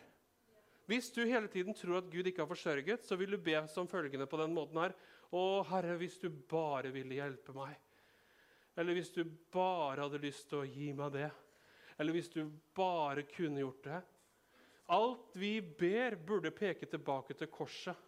[0.88, 3.88] Hvis du hele tiden tror at Gud ikke har forsørget, så vil du be som
[3.88, 4.96] følgende på den måten her.
[5.30, 7.76] Å, Herre, hvis du bare ville hjelpe meg.
[8.78, 11.28] Eller hvis du bare hadde lyst til å gi meg det.
[11.98, 12.40] Eller hvis du
[12.74, 14.00] bare kunne gjort det.
[14.96, 18.06] Alt vi ber, burde peke tilbake til korset.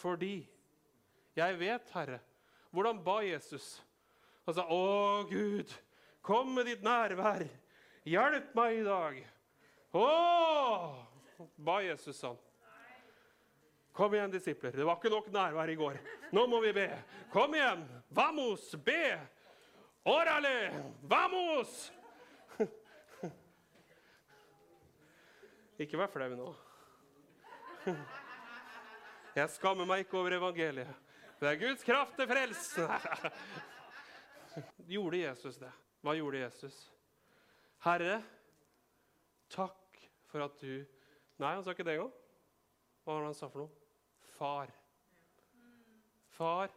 [0.00, 0.38] Fordi
[1.36, 2.20] jeg vet, Herre
[2.70, 3.82] Hvordan ba Jesus?
[4.46, 5.72] Han sa, 'Å, Gud,
[6.22, 7.42] kom med ditt nærvær.
[8.06, 9.24] Hjelp meg i dag.'
[9.92, 11.06] Å!
[11.56, 12.38] ba Jesus sånn.
[13.96, 14.72] Kom igjen, disipler.
[14.76, 15.98] Det var ikke nok nærvær i går.
[16.32, 16.86] Nå må vi be.
[17.32, 17.82] Kom igjen!
[18.14, 18.70] Vamos!
[18.84, 19.18] Be!
[20.08, 20.70] Orale!
[21.10, 21.90] Vamos!
[25.80, 26.48] Ikke vær flau nå.
[29.38, 31.09] Jeg skammer meg ikke over evangeliet.
[31.40, 32.86] Det er Guds kraft til frelse.
[34.92, 35.70] Gjorde Jesus det?
[36.04, 36.76] Hva gjorde Jesus?
[37.84, 38.18] Herre,
[39.52, 40.84] takk for at du
[41.40, 42.12] Nei, han sa ikke det engang.
[43.00, 43.72] Hva var det han sa for noe?
[44.36, 44.72] Far.
[46.36, 46.74] Far,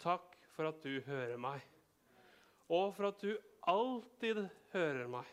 [0.00, 1.60] takk for at du hører meg,
[2.72, 3.34] og for at du
[3.68, 5.28] alltid hører meg.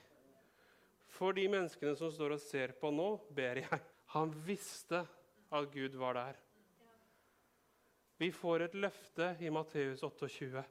[1.15, 3.83] For de menneskene som står og ser på nå, ber jeg.
[4.17, 5.05] Han visste
[5.47, 6.42] at Gud var der.
[8.17, 10.63] Vi får et løfte i Matteus 28.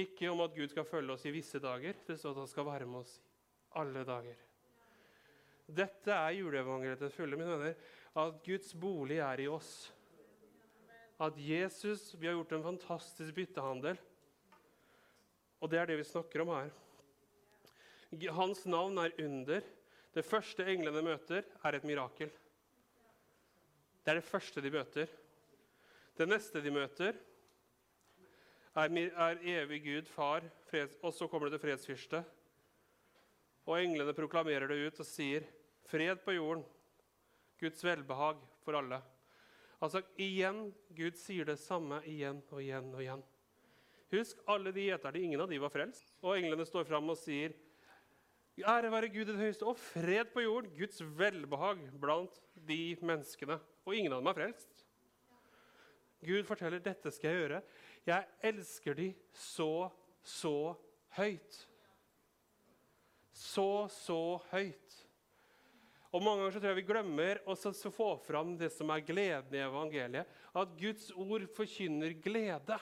[0.00, 1.96] Ikke om at Gud skal følge oss i visse dager.
[2.06, 3.16] Det står at han skal være med oss
[3.80, 4.36] alle dager.
[5.70, 7.80] Dette er juleevangeliet til fulle, mine venner.
[8.18, 9.90] At Guds bolig er i oss.
[11.20, 13.98] At Jesus Vi har gjort en fantastisk byttehandel.
[15.60, 16.70] Og det er det vi snakker om her.
[18.34, 19.66] Hans navn er under.
[20.10, 22.30] Det første englene møter, er et mirakel.
[24.00, 25.12] Det er det første de møter.
[26.20, 27.16] Det neste de møter,
[28.76, 32.18] er, er evig Gud, far, freds, og så kommer det til fredsfyrste.
[33.64, 35.46] Og englene proklamerer det ut og sier,
[35.88, 36.66] 'Fred på jorden,
[37.56, 39.00] Guds velbehag for alle'.
[39.80, 43.24] Altså igjen, Gud sier det samme igjen og igjen og igjen.
[44.12, 46.12] Husk, alle de gjeterne, ingen av de var frelst.
[46.20, 47.56] Og englene står fram og sier,
[48.60, 50.76] Ære være Gud i det høyeste, og fred på jorden.
[50.76, 53.56] Guds velbehag blant de menneskene.
[53.88, 54.79] Og ingen av dem er frelst.
[56.20, 57.60] Gud forteller dette skal jeg gjøre.
[58.08, 59.88] Jeg elsker de så,
[60.22, 60.74] så
[61.16, 61.60] høyt.
[63.32, 64.98] Så, så høyt.
[66.10, 67.54] Og Mange ganger så tror jeg vi glemmer å
[67.94, 70.38] få fram det som er gleden i evangeliet.
[70.52, 72.78] At Guds ord forkynner glede.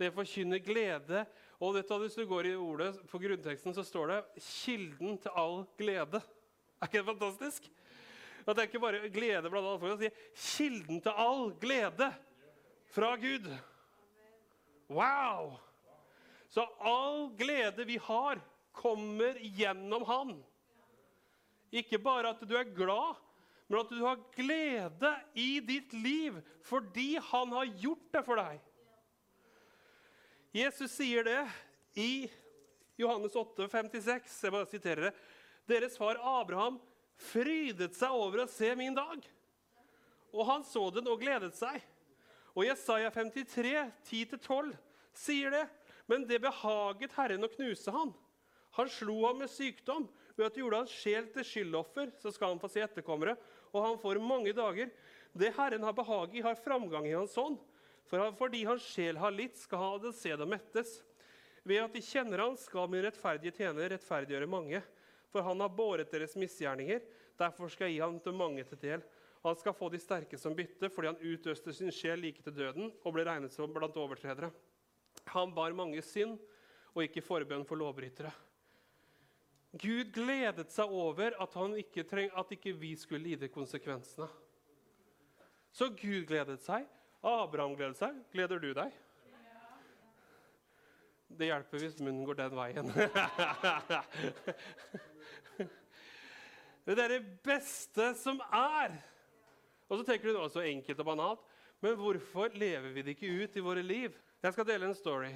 [0.00, 1.26] Det forkynner glede.
[1.60, 5.66] Og du, hvis du går i ordet på grunnteksten, så står det 'kilden til all
[5.76, 6.22] glede'.
[6.80, 7.68] Er ikke det fantastisk?
[8.50, 9.92] At det er ikke bare glede blant alle folk.
[9.92, 12.08] Han sier 'kilden til all glede
[12.90, 13.50] fra Gud'.
[14.90, 15.52] Wow!
[16.50, 18.40] Så all glede vi har,
[18.74, 20.32] kommer gjennom Han.
[21.70, 23.14] Ikke bare at du er glad,
[23.68, 28.58] men at du har glede i ditt liv fordi Han har gjort det for deg.
[30.50, 31.46] Jesus sier det
[31.94, 32.26] i
[32.98, 34.42] Johannes 8, 56.
[34.42, 35.12] Jeg bare siterer det.
[35.70, 36.80] Deres far Abraham
[37.20, 39.24] frydet seg over å se min dag.
[40.30, 41.80] Og han så den og gledet seg.
[42.54, 43.74] Og Jesaja 53,
[44.08, 44.72] 10-12
[45.16, 45.66] sier det.
[46.10, 48.12] Men det behaget Herren å knuse han.
[48.78, 50.08] Han slo ham med sykdom.
[50.36, 53.36] Ved at det gjorde hans sjel til skyldoffer, så skal han få se etterkommere.
[53.70, 54.90] Og han får mange dager.
[55.36, 57.60] Det Herren har behag i, har framgang i hans ånd.
[58.10, 60.96] For fordi hans sjel har litt, skal han se det mettes.
[61.62, 64.80] Ved at de kjenner han, skal min rettferdige tjener rettferdiggjøre mange.
[65.30, 67.02] For han har båret deres misgjerninger.
[67.38, 69.04] Derfor skal jeg gi ham til mange til del.
[69.44, 72.90] Han skal få de sterke som bytte, fordi han utøste sin sjel like til døden
[73.00, 74.50] og ble regnet som blant overtredere.
[75.32, 76.36] Han bar mange synd
[76.92, 78.32] og gikk i forbønn for lovbrytere.
[79.80, 84.26] Gud gledet seg over at, ikke treng, at ikke vi skulle lide konsekvensene.
[85.70, 86.88] Så Gud gledet seg.
[87.22, 88.16] Abraham gledet seg.
[88.34, 88.90] Gleder du deg?
[91.30, 92.90] Det hjelper hvis munnen går den veien.
[96.84, 98.96] det er det beste som er.
[99.90, 101.46] Og så tenker du så enkelt og banalt.
[101.80, 104.16] Men hvorfor lever vi det ikke ut i våre liv?
[104.40, 105.32] Jeg skal dele en story.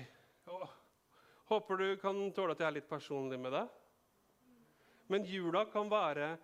[1.49, 3.73] Håper du kan tåle at jeg er litt personlig med deg.
[5.13, 6.35] Men jula kan være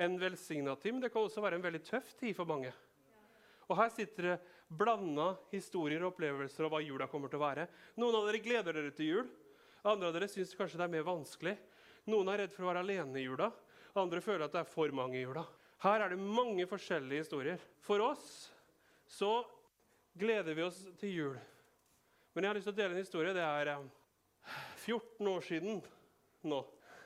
[0.00, 2.72] en velsigna tid, men det kan også være en veldig tøff tid for mange.
[3.70, 4.38] Og Her sitter det
[4.70, 7.66] blanda historier og opplevelser av hva jula kommer til å være.
[7.98, 9.28] Noen av dere gleder dere til jul.
[9.86, 11.56] Andre av dere syns kanskje det er mer vanskelig.
[12.10, 13.50] Noen er redd for å være alene i jula.
[13.98, 15.42] Andre føler at det er for mange i jula.
[15.82, 17.62] Her er det mange forskjellige historier.
[17.82, 18.52] For oss
[19.10, 19.40] så
[20.18, 21.38] gleder vi oss til jul.
[22.34, 23.32] Men jeg har lyst til å dele en historie.
[23.34, 23.88] Det er eh,
[24.84, 25.80] 14 år siden
[26.46, 26.60] nå.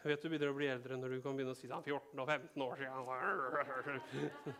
[0.04, 2.20] Jeg vet du begynner å bli eldre når du kan begynne å si sånn 14
[2.20, 4.58] og 15 år siden.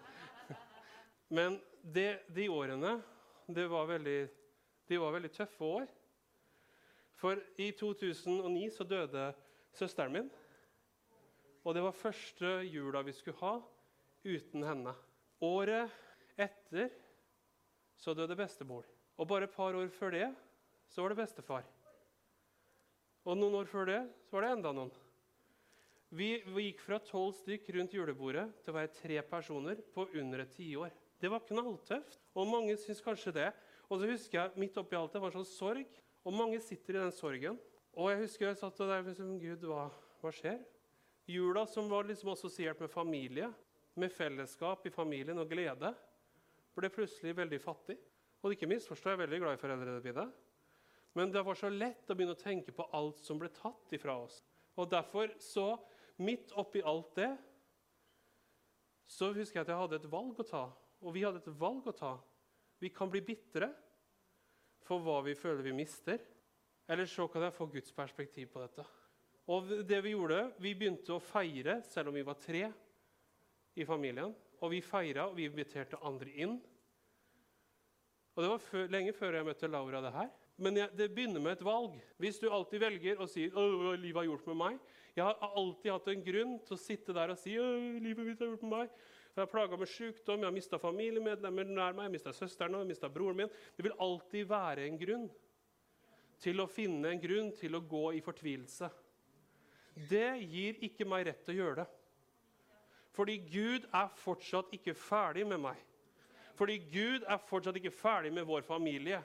[1.37, 2.95] Men det, de årene
[3.53, 4.21] det var veldig,
[4.89, 5.91] de var veldig tøffe år.
[7.21, 9.27] For i 2009 så døde
[9.77, 10.31] søsteren min.
[11.65, 13.55] Og det var første jula vi skulle ha
[14.25, 14.93] uten henne.
[15.45, 15.93] Året
[16.41, 16.93] etter
[17.97, 18.85] så døde bestemor.
[19.17, 20.29] Og bare et par år før det
[20.91, 21.65] så var det bestefar.
[23.25, 24.93] Og noen år før det så var det enda noen.
[26.15, 30.45] Vi, vi gikk fra tolv stykk rundt julebordet til å være tre personer på under
[30.45, 30.93] et tiår.
[31.19, 33.49] Det var knalltøft, og mange syns kanskje det.
[33.89, 36.99] Og så husker jeg midt oppi alt det var en sånn sorg, og mange sitter
[36.99, 37.59] i den sorgen.
[37.95, 39.89] Og jeg husker jeg satt der og liksom, Gud, hva,
[40.21, 40.61] hva skjer?
[41.27, 43.53] Jula som var liksom assosiert med familie,
[43.95, 45.95] med fellesskap i familien og glede,
[46.75, 47.97] ble plutselig veldig fattig.
[48.45, 50.27] Og ikke misforstå, jeg er veldig glad i foreldrene mine.
[51.15, 54.19] Men det var så lett å begynne å tenke på alt som ble tatt ifra
[54.25, 54.43] oss.
[54.77, 55.79] Og derfor så,
[56.19, 57.31] midt oppi alt det,
[59.07, 60.65] så husker jeg at jeg hadde et valg å ta.
[61.05, 62.17] Og vi hadde et valg å ta.
[62.83, 63.71] Vi kan bli bitre
[64.85, 66.19] for hva vi føler vi mister.
[66.91, 68.85] Eller så kan jeg få Guds perspektiv på dette.
[69.53, 72.65] Og det Vi gjorde, vi begynte å feire selv om vi var tre
[73.77, 74.33] i familien.
[74.63, 76.55] Og vi feira, og vi inviterte andre inn.
[78.35, 80.01] Og Det var før, lenge før jeg møtte Laura.
[80.01, 80.31] det her.
[80.57, 81.99] Men jeg, det begynner med et valg.
[82.19, 84.79] Hvis du alltid velger å si hva livet har gjort med meg
[85.17, 87.55] Jeg har alltid hatt en grunn til å sitte der og si
[88.03, 88.97] livet mitt har gjort med meg.
[89.35, 92.85] Jeg har plaga med sykdom, jeg har mista familiemedlemmer nær meg, jeg mista søsteren og
[92.85, 93.53] jeg mista broren min.
[93.75, 95.29] Det vil alltid være en grunn
[96.43, 98.91] til å finne en grunn til å gå i fortvilelse.
[99.95, 101.91] Det gir ikke meg rett til å gjøre det.
[103.15, 105.79] Fordi Gud er fortsatt ikke ferdig med meg.
[106.59, 109.21] Fordi Gud er fortsatt ikke ferdig med vår familie.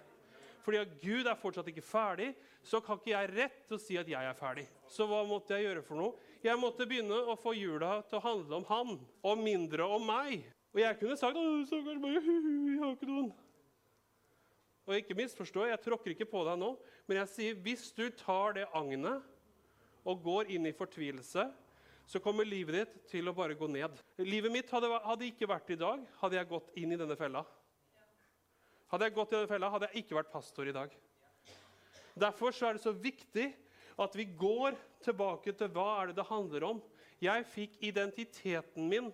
[0.66, 3.98] Fordi at Gud er fortsatt ikke ferdig, så kan ikke jeg rett til å si
[3.98, 4.66] at jeg er ferdig.
[4.92, 6.30] Så hva måtte jeg gjøre for noe?
[6.44, 10.44] Jeg måtte begynne å få jula til å handle om han, og mindre om meg.
[10.76, 12.20] Og jeg kunne sagt stakkars meg,
[12.70, 13.32] jeg har ikke noen.
[14.90, 16.74] Og ikke misforstå, jeg tråkker ikke på deg nå,
[17.10, 19.26] men jeg sier hvis du tar det agnet
[20.10, 21.46] og går inn i fortvilelse,
[22.10, 23.94] så kommer livet ditt til å bare gå ned.
[24.26, 27.44] Livet mitt hadde, hadde ikke vært i dag, hadde jeg gått inn i denne fella.
[28.90, 30.96] Hadde jeg gått i denne fella, hadde jeg ikke vært pastor i dag.
[32.20, 33.52] Derfor er det så viktig
[34.00, 36.82] at vi går tilbake til hva er det det handler om.
[37.22, 39.12] Jeg fikk identiteten min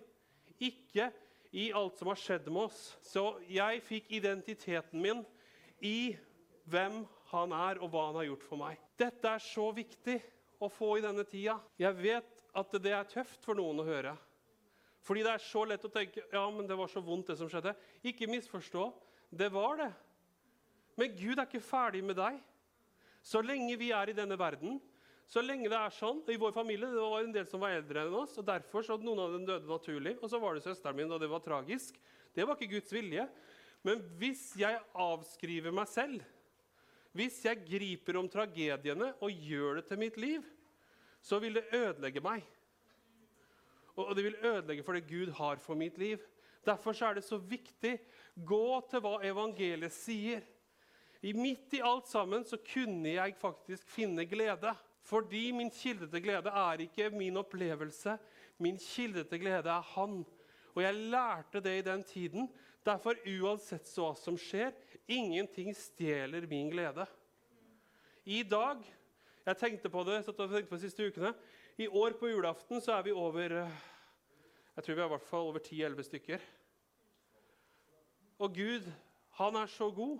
[0.56, 1.10] ikke
[1.56, 2.80] i alt som har skjedd med oss.
[3.04, 5.20] Så jeg fikk identiteten min
[5.84, 6.16] i
[6.70, 8.80] hvem han er, og hva han har gjort for meg.
[8.98, 10.16] Dette er så viktig
[10.62, 11.58] å få i denne tida.
[11.80, 14.14] Jeg vet at det er tøft for noen å høre.
[15.06, 17.50] Fordi det er så lett å tenke ja, men det var så vondt, det som
[17.50, 17.76] skjedde.
[18.06, 18.88] Ikke misforstå.
[19.30, 19.92] Det var det.
[20.98, 22.38] Men Gud er ikke ferdig med deg.
[23.26, 24.80] Så lenge vi er i denne verden,
[25.26, 28.04] så lenge det er sånn I vår familie det var en del som var eldre
[28.06, 30.14] enn oss, og derfor så noen av dem døde naturlig.
[30.22, 31.98] Og så var det søsteren min, og det var tragisk.
[32.34, 33.26] Det var ikke Guds vilje.
[33.86, 36.22] Men hvis jeg avskriver meg selv,
[37.16, 40.44] hvis jeg griper om tragediene og gjør det til mitt liv,
[41.24, 42.44] så vil det ødelegge meg.
[43.96, 46.20] Og det vil ødelegge for det Gud har for mitt liv.
[46.66, 47.96] Derfor er det så viktig
[48.44, 50.44] gå til hva evangeliet sier.
[51.24, 54.74] I midt i alt sammen så kunne jeg faktisk finne glede.
[55.06, 58.18] Fordi min kilde til glede er ikke min opplevelse.
[58.58, 60.24] Min kilde til glede er Han.
[60.74, 62.50] Og jeg lærte det i den tiden.
[62.84, 64.74] Derfor, uansett hva som skjer,
[65.06, 67.06] ingenting stjeler min glede.
[68.24, 68.84] I dag
[69.46, 71.30] Jeg tenkte på det og tenkte på de siste ukene.
[71.78, 73.52] I år på julaften så er vi over
[74.76, 76.40] Jeg tror vi er i hvert fall over 10-11 stykker.
[78.38, 78.90] Og Gud,
[79.38, 80.18] han er så god.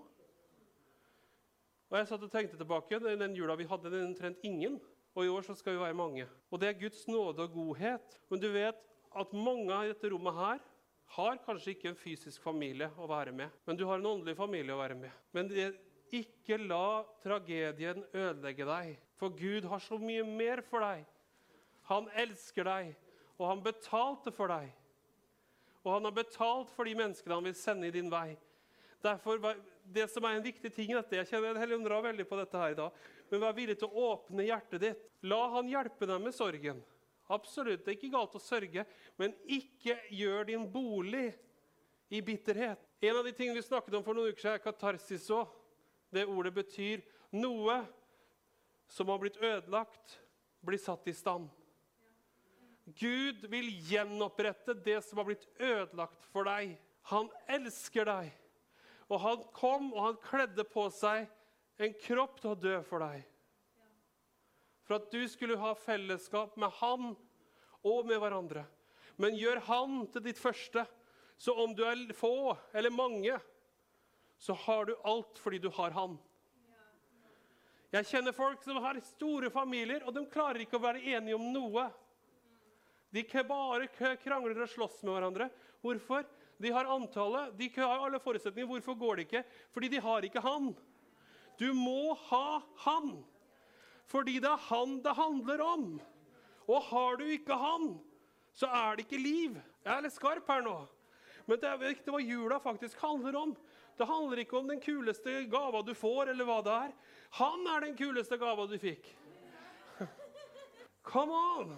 [1.91, 4.81] Og jeg satt og tenkte tilbake, Den jula vi hadde, den omtrent ingen.
[5.15, 6.29] Og i år så skal vi være mange.
[6.51, 8.21] Og det er Guds nåde og godhet.
[8.29, 8.75] Men du vet
[9.17, 10.59] at mange i dette rommet her
[11.15, 14.75] har kanskje ikke en fysisk familie å være med, men du har en åndelig familie
[14.75, 15.13] å være med.
[15.37, 15.71] Men det,
[16.15, 21.07] ikke la tragedien ødelegge deg, for Gud har så mye mer for deg.
[21.91, 22.93] Han elsker deg,
[23.39, 24.71] og han betalte for deg.
[25.87, 28.35] Og han har betalt for de menneskene han vil sende i din vei.
[29.05, 29.39] Derfor,
[29.95, 32.59] det som er en viktig ting i dette, Jeg kjenner Helligånd drar veldig på dette
[32.59, 32.93] her i dag.
[33.31, 35.05] Men vær villig til å åpne hjertet ditt.
[35.23, 36.83] La han hjelpe deg med sorgen.
[37.29, 38.85] Absolutt, Det er ikke galt å sørge,
[39.19, 41.33] men ikke gjør din bolig
[42.09, 42.79] i bitterhet.
[43.03, 45.51] En av de tingene vi snakket om for noen uker siden, er katarsis òg.
[46.15, 47.03] Det ordet betyr
[47.35, 47.81] noe
[48.87, 50.21] som har blitt ødelagt,
[50.63, 51.51] blir satt i stand.
[52.95, 56.77] Gud vil gjenopprette det som har blitt ødelagt for deg.
[57.11, 58.31] Han elsker deg.
[59.11, 61.27] Og han kom, og han kledde på seg
[61.83, 63.27] en kropp til å dø for deg.
[64.87, 67.11] For at du skulle ha fellesskap med han
[67.87, 68.63] og med hverandre.
[69.19, 70.87] Men gjør han til ditt første.
[71.37, 73.37] Så om du er få eller mange,
[74.39, 76.17] så har du alt fordi du har han.
[77.95, 81.47] Jeg kjenner folk som har store familier, og de klarer ikke å være enige om
[81.55, 81.87] noe.
[83.15, 83.87] De bare
[84.21, 85.47] krangler og slåss med hverandre.
[85.85, 86.27] Hvorfor?
[86.61, 88.69] De har antallet, de har alle forutsetninger.
[88.69, 89.45] Hvorfor går det ikke?
[89.73, 90.71] Fordi de har ikke han.
[91.61, 93.17] Du må ha han.
[94.11, 95.87] Fordi det er han det handler om.
[96.67, 97.97] Og har du ikke han,
[98.55, 99.59] så er det ikke liv.
[99.85, 100.77] Jeg er litt skarp her nå.
[101.47, 103.53] Men det er viktig hva jula faktisk handler om.
[103.97, 106.97] Det handler ikke om den kuleste gava du får, eller hva det er.
[107.39, 109.07] Han er den kuleste gava du fikk.
[111.07, 111.77] Come on!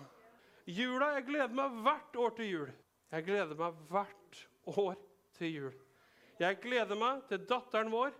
[0.68, 2.72] Jula, Jeg gleder meg hvert år til jul.
[3.12, 4.96] Jeg gleder meg hvert år
[5.38, 5.76] til jul.
[6.40, 8.12] Jeg gleder meg til datteren vår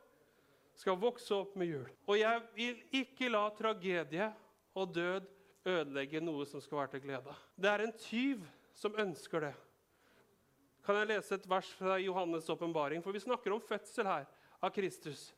[0.79, 1.89] skal vokse opp med jul.
[2.07, 4.29] Og jeg vil ikke la tragedie
[4.79, 5.27] og død
[5.69, 7.35] ødelegge noe som skal være til glede.
[7.59, 8.45] Det er en tyv
[8.79, 9.55] som ønsker det.
[10.87, 13.03] Kan jeg lese et vers fra Johannes' åpenbaring?
[13.05, 14.29] For vi snakker om fødsel her
[14.63, 15.29] av Kristus.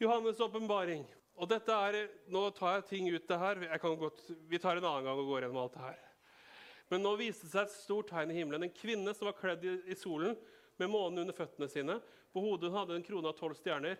[0.00, 1.04] Johannes' åpenbaring.
[1.38, 3.60] Og dette er, Nå tar jeg ting ut det her.
[3.82, 6.04] Godt, vi tar en annen gang og går gjennom alt det her.
[6.88, 8.64] Men nå viste det seg et stort tegn i himmelen.
[8.64, 10.38] En kvinne som var kledd i, solen
[10.80, 11.98] med månen under føttene sine.
[12.32, 13.98] På hodet hadde hun en krone av tolv stjerner.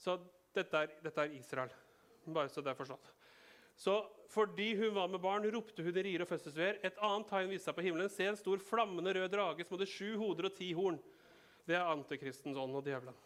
[0.00, 0.16] Så
[0.56, 1.72] dette er, dette er, Israel.
[2.24, 3.10] Bare så det er forstått.
[3.76, 3.96] Så
[4.30, 6.80] fordi hun var med barn, ropte hun i rier og fødselsveer.
[6.86, 8.12] Et annet tegn viste seg på himmelen.
[8.12, 11.00] Se en stor flammende rød drage som hadde sju hoder og ti horn.
[11.68, 13.16] Det er antikristens ånd og djevelen.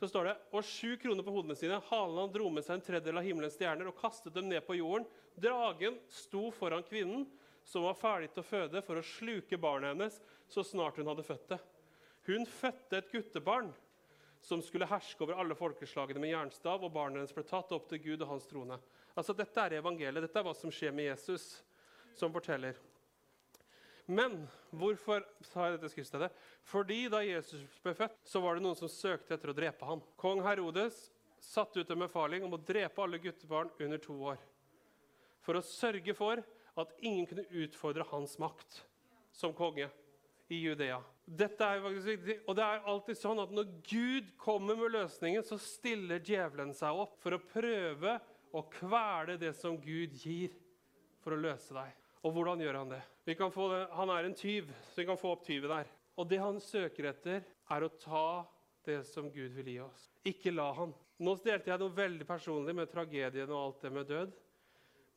[0.00, 1.80] Så står det, Og sju kroner på hodene sine.
[1.90, 5.06] Halen dro med seg en tredjedel av himmelens stjerner og kastet dem ned på jorden.
[5.40, 7.26] Dragen sto foran kvinnen
[7.64, 10.18] som var ferdig til å føde, for å sluke barnet hennes
[10.50, 11.60] så snart hun hadde født det.
[12.26, 13.72] Hun fødte et guttebarn
[14.44, 18.02] som skulle herske over alle folkeslagene med jernstav, og barnet hennes ble tatt opp til
[18.04, 18.76] Gud og hans trone.
[19.16, 20.26] Altså, Dette er evangeliet.
[20.26, 21.62] Dette er hva som skjer med Jesus,
[22.16, 22.76] som forteller.
[24.04, 26.28] Men hvorfor sa jeg dette skriftstedet?
[26.68, 30.02] Fordi da Jesus ble født, så var det noen som søkte etter å drepe ham.
[30.20, 31.06] Kong Herodes
[31.40, 34.42] satte ut en befaling om å drepe alle guttebarn under to år.
[35.44, 36.40] for å sørge for
[36.80, 38.78] at ingen kunne utfordre hans makt
[39.36, 39.90] som konge
[40.52, 41.00] i Judea.
[41.24, 45.44] Dette er faktisk viktig, og det er alltid sånn at Når Gud kommer med løsningen,
[45.46, 48.18] så stiller djevelen seg opp for å prøve
[48.54, 50.52] å kvele det som Gud gir,
[51.24, 51.94] for å løse deg.
[52.24, 53.02] Og hvordan gjør han det?
[53.24, 53.36] det?
[53.96, 55.88] Han er en tyv, så vi kan få opp tyven der.
[56.20, 58.44] Og det han søker etter, er å ta
[58.84, 60.06] det som Gud vil gi oss.
[60.28, 60.92] Ikke la han.
[61.24, 64.32] Nå delte jeg noe veldig personlig med tragedien og alt det med død.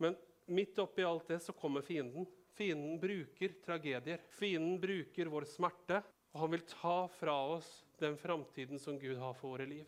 [0.04, 0.18] Men
[0.48, 2.28] midt oppi alt det så kommer fienden.
[2.58, 4.22] Fienden bruker tragedier.
[4.40, 6.02] Fienden bruker vår smerte.
[6.34, 7.70] Og han vil ta fra oss
[8.02, 9.86] den framtiden som Gud har for våre liv.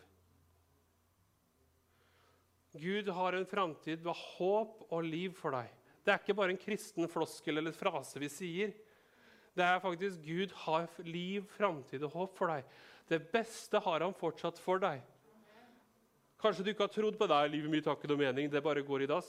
[2.78, 5.70] Gud har en framtid med håp og liv for deg.
[6.06, 8.74] Det er ikke bare en kristen floskel eller frase vi sier.
[9.58, 12.66] Det er faktisk Gud har liv, framtid og håp for deg.
[13.10, 15.02] Det beste har han fortsatt for deg.
[16.40, 17.40] Kanskje du ikke har trodd på det.
[17.52, 18.48] Livet mitt har ikke noe mening.
[18.48, 19.28] Det bare går i dass.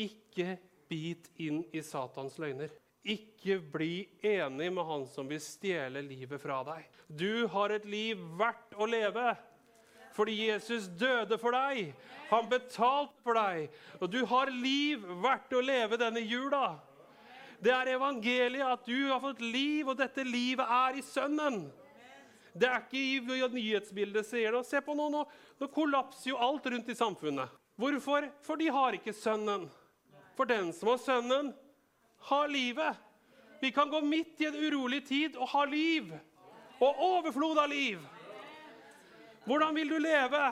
[0.00, 0.56] Ikke
[0.88, 2.72] bit inn i Satans løgner.
[3.08, 6.88] Ikke bli enig med han som vil stjele livet fra deg.
[7.06, 9.32] Du har et liv verdt å leve.
[10.18, 11.92] Fordi Jesus døde for deg.
[12.32, 13.68] Han betalte for deg.
[14.00, 16.80] Og du har liv verdt å leve denne jula.
[17.62, 21.64] Det er evangeliet at du har fått liv, og dette livet er i Sønnen.
[22.58, 24.64] Det er ikke i nyhetsbildet sier det.
[24.66, 25.24] Se på nå, nå,
[25.58, 27.54] nå kollapser jo alt rundt i samfunnet.
[27.78, 28.26] Hvorfor?
[28.46, 29.68] For de har ikke Sønnen.
[30.38, 31.50] For den som har Sønnen,
[32.30, 32.94] har livet.
[33.60, 36.12] Vi kan gå midt i en urolig tid og ha liv.
[36.78, 37.98] Og overflod av liv.
[39.48, 40.42] Hvordan vil du leve?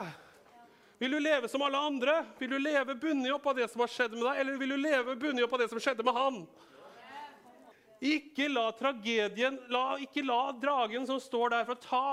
[0.99, 2.17] Vil du leve som alle andre?
[2.39, 4.77] Vil du leve bundet opp av det som har skjedd med deg, eller vil du
[4.81, 6.43] leve bundet opp av det som skjedde med han?
[8.11, 12.09] Ikke la tragedien, la, ikke la dragen som står der for å ta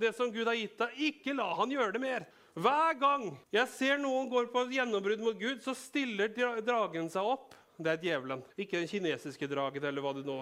[0.00, 2.30] det som Gud har gitt deg, ikke la han gjøre det mer.
[2.58, 7.26] Hver gang jeg ser noen går på et gjennombrudd mot Gud, så stiller dragen seg
[7.26, 7.54] opp.
[7.80, 8.42] Det er djevelen.
[8.60, 10.36] Ikke den kinesiske dragen eller hva du nå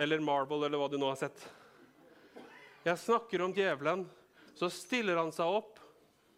[0.00, 1.42] Eller Marble, eller hva du nå har sett.
[2.82, 4.06] Jeg snakker om djevelen.
[4.56, 5.78] Så stiller han seg opp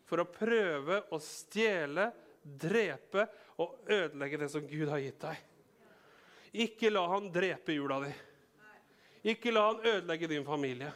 [0.09, 2.11] for å prøve å stjele,
[2.43, 3.25] drepe
[3.63, 5.39] og ødelegge det som Gud har gitt deg.
[6.67, 8.13] Ikke la han drepe jula di.
[9.33, 10.93] Ikke la han ødelegge din familie.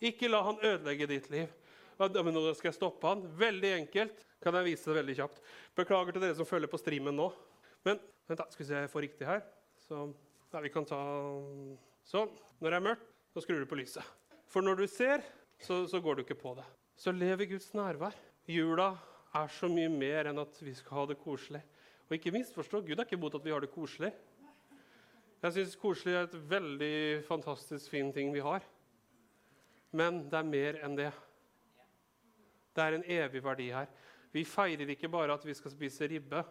[0.00, 1.50] Ikke la han ødelegge ditt liv.
[1.98, 3.24] Men nå skal jeg stoppe han.
[3.38, 4.24] Veldig enkelt.
[4.44, 5.42] Kan jeg vise det veldig kjapt.
[5.78, 7.30] Beklager til dere som følger på streamen nå.
[7.86, 9.42] Men vent da, skal vi se jeg får riktig her.
[9.86, 10.06] Så
[10.52, 11.00] ja, vi kan ta
[12.04, 12.28] Sånn.
[12.60, 14.04] Når det er mørkt, så skrur du på lyset.
[14.52, 15.22] For når du ser,
[15.64, 16.66] så, så går du ikke på det.
[17.00, 18.12] Så lev i Guds nærvær.
[18.44, 18.90] Jula
[19.34, 21.62] er så mye mer enn at vi skal ha det koselig.
[22.04, 24.12] Og ikke misforstå, Gud er ikke imot at vi har det koselig.
[25.44, 28.64] Jeg syns koselig er et veldig fantastisk fin ting vi har.
[29.96, 31.10] Men det er mer enn det.
[32.74, 33.90] Det er en evig verdi her.
[34.34, 36.42] Vi feirer ikke bare at vi skal spise ribbe.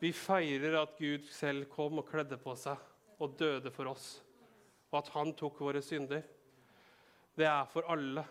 [0.00, 2.80] Vi feirer at Gud selv kom og kledde på seg
[3.20, 4.14] og døde for oss.
[4.90, 6.24] Og at han tok våre synder.
[7.36, 8.24] Det er for alle.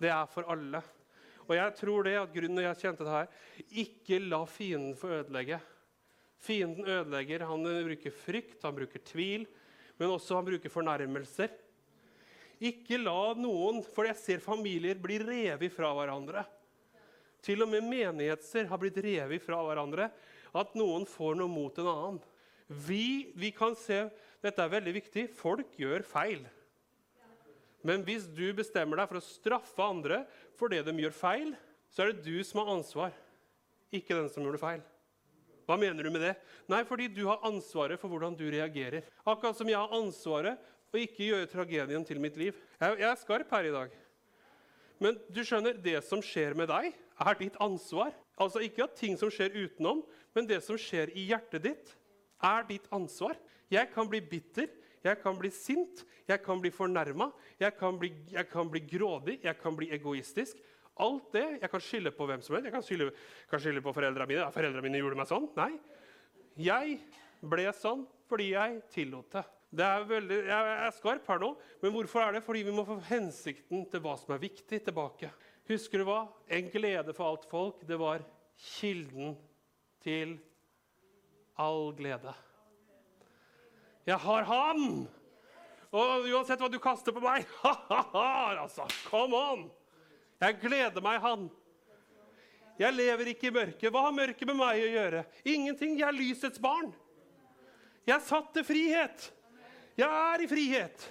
[0.00, 0.80] Det er for alle.
[1.48, 3.32] Og jeg tror det at grunnen jeg kjente det her,
[3.82, 5.58] ikke la fienden få ødelegge.
[6.40, 7.42] Fienden ødelegger.
[7.50, 9.48] Han bruker frykt, han bruker tvil,
[9.98, 11.50] men også han bruker fornærmelser.
[12.60, 16.44] Ikke la noen For jeg ser familier bli revet fra hverandre.
[17.40, 20.10] Til og med menigheter har blitt revet fra hverandre.
[20.52, 22.20] At noen får noe mot en annen.
[22.70, 24.04] Vi, vi kan se
[24.40, 25.26] Dette er veldig viktig.
[25.36, 26.44] Folk gjør feil.
[27.84, 30.22] Men hvis du bestemmer deg for å straffe andre
[30.58, 31.52] for det de gjør feil,
[31.92, 33.14] så er det du som har ansvar,
[33.92, 34.82] ikke den som gjorde feil.
[35.68, 36.34] Hva mener du med det?
[36.70, 39.06] Nei, fordi du har ansvaret for hvordan du reagerer.
[39.22, 42.56] Akkurat som jeg har ansvaret å ikke gjøre tragedien til mitt liv.
[42.80, 43.94] Jeg, jeg er skarp her i dag.
[45.00, 48.12] Men du skjønner, det som skjer med deg, er ditt ansvar.
[48.40, 50.02] Altså Ikke at ting som skjer utenom,
[50.36, 51.94] men det som skjer i hjertet ditt,
[52.44, 53.36] er ditt ansvar.
[53.72, 54.68] Jeg kan bli bitter,
[55.04, 57.30] jeg kan bli sint, jeg kan bli fornærma,
[57.60, 57.72] jeg,
[58.32, 60.60] jeg, kan bli grådig, jeg kan bli egoistisk.
[61.00, 62.66] Alt det, Jeg kan skylde på hvem som helst.
[62.66, 63.12] Jeg kan skylde,
[63.48, 64.42] kan skylde på foreldrene mine.
[64.42, 65.46] Ja, foreldrene mine gjorde meg sånn.
[65.56, 65.70] Nei.
[66.60, 66.98] Jeg
[67.40, 69.46] ble sånn fordi jeg tillot det.
[69.70, 71.52] Veldig, jeg er skarp her nå,
[71.82, 72.42] men hvorfor er det?
[72.42, 75.30] Fordi vi må få hensikten til hva som er viktig, tilbake.
[75.70, 76.24] Husker du hva?
[76.50, 77.84] En glede for alt folk.
[77.86, 78.24] Det var
[78.58, 79.36] kilden
[80.02, 80.38] til
[81.60, 82.34] all glede.
[84.08, 85.06] Jeg har han!
[85.90, 88.62] Og uansett hva du kaster på meg ha-ha-ha!
[88.64, 89.66] Altså, come on!
[90.40, 91.48] Jeg gleder meg han.
[92.80, 93.90] Jeg lever ikke i mørket.
[93.92, 95.24] Hva har mørket med meg å gjøre?
[95.44, 95.98] Ingenting.
[96.00, 96.94] Jeg er lysets barn.
[98.08, 99.26] Jeg er satt til frihet.
[100.00, 101.06] Jeg er i frihet.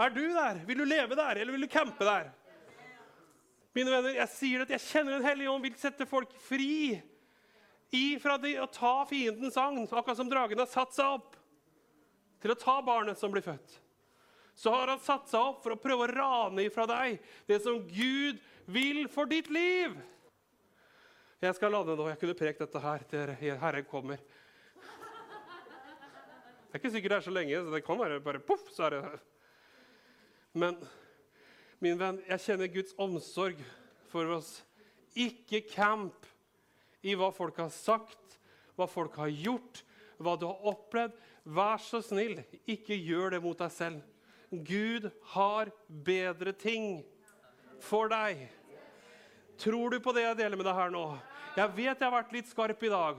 [0.00, 0.62] Er du der?
[0.64, 2.30] Vil du leve der, eller vil du campe der?
[3.76, 6.96] Mine venner, jeg sier at jeg kjenner Den hellige ånd vil sette folk fri.
[7.94, 11.36] Ifra det å ta fiendens agn, akkurat som dragen har satt seg opp
[12.40, 13.74] til å ta barnet som blir født,
[14.56, 17.18] så har han satt seg opp for å prøve å rane ifra deg
[17.50, 19.98] det som Gud vil for ditt liv.
[21.40, 22.06] Jeg skal lande nå.
[22.10, 24.22] Jeg kunne prekt dette her til Herren kommer.
[26.70, 28.84] Det er ikke sikkert det er så lenge, så det kan være bare poff, så
[28.86, 29.20] er det
[30.54, 30.76] Men
[31.82, 33.58] min venn, jeg kjenner Guds omsorg
[34.12, 34.60] for oss.
[35.18, 36.28] Ikke camp
[37.02, 38.38] i hva folk har sagt,
[38.78, 39.82] hva folk har gjort,
[40.22, 41.18] hva du har opplevd.
[41.42, 42.38] Vær så snill,
[42.70, 44.06] ikke gjør det mot deg selv.
[44.50, 47.00] Gud har bedre ting
[47.82, 48.46] for deg.
[49.58, 51.04] Tror du på det jeg deler med deg her nå?
[51.56, 53.18] Jeg vet jeg har vært litt skarp i dag.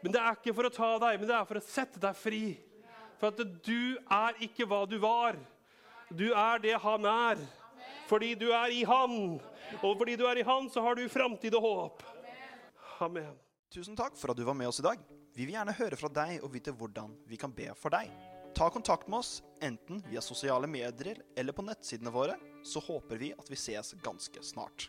[0.00, 2.16] Men det er ikke for å ta deg, men det er for å sette deg
[2.16, 2.44] fri.
[3.20, 5.36] For at du er ikke hva du var.
[6.08, 7.42] Du er det han er.
[8.08, 9.36] Fordi du er i han.
[9.84, 12.02] Og fordi du er i han, så har du framtid og håp.
[13.04, 13.36] Amen.
[13.70, 14.98] Tusen takk for at du var med oss i dag.
[15.36, 18.10] Vi vil gjerne høre fra deg og vite hvordan vi kan be for deg.
[18.56, 22.34] Ta kontakt med oss enten via sosiale medier eller på nettsidene våre,
[22.66, 24.88] så håper vi at vi ses ganske snart.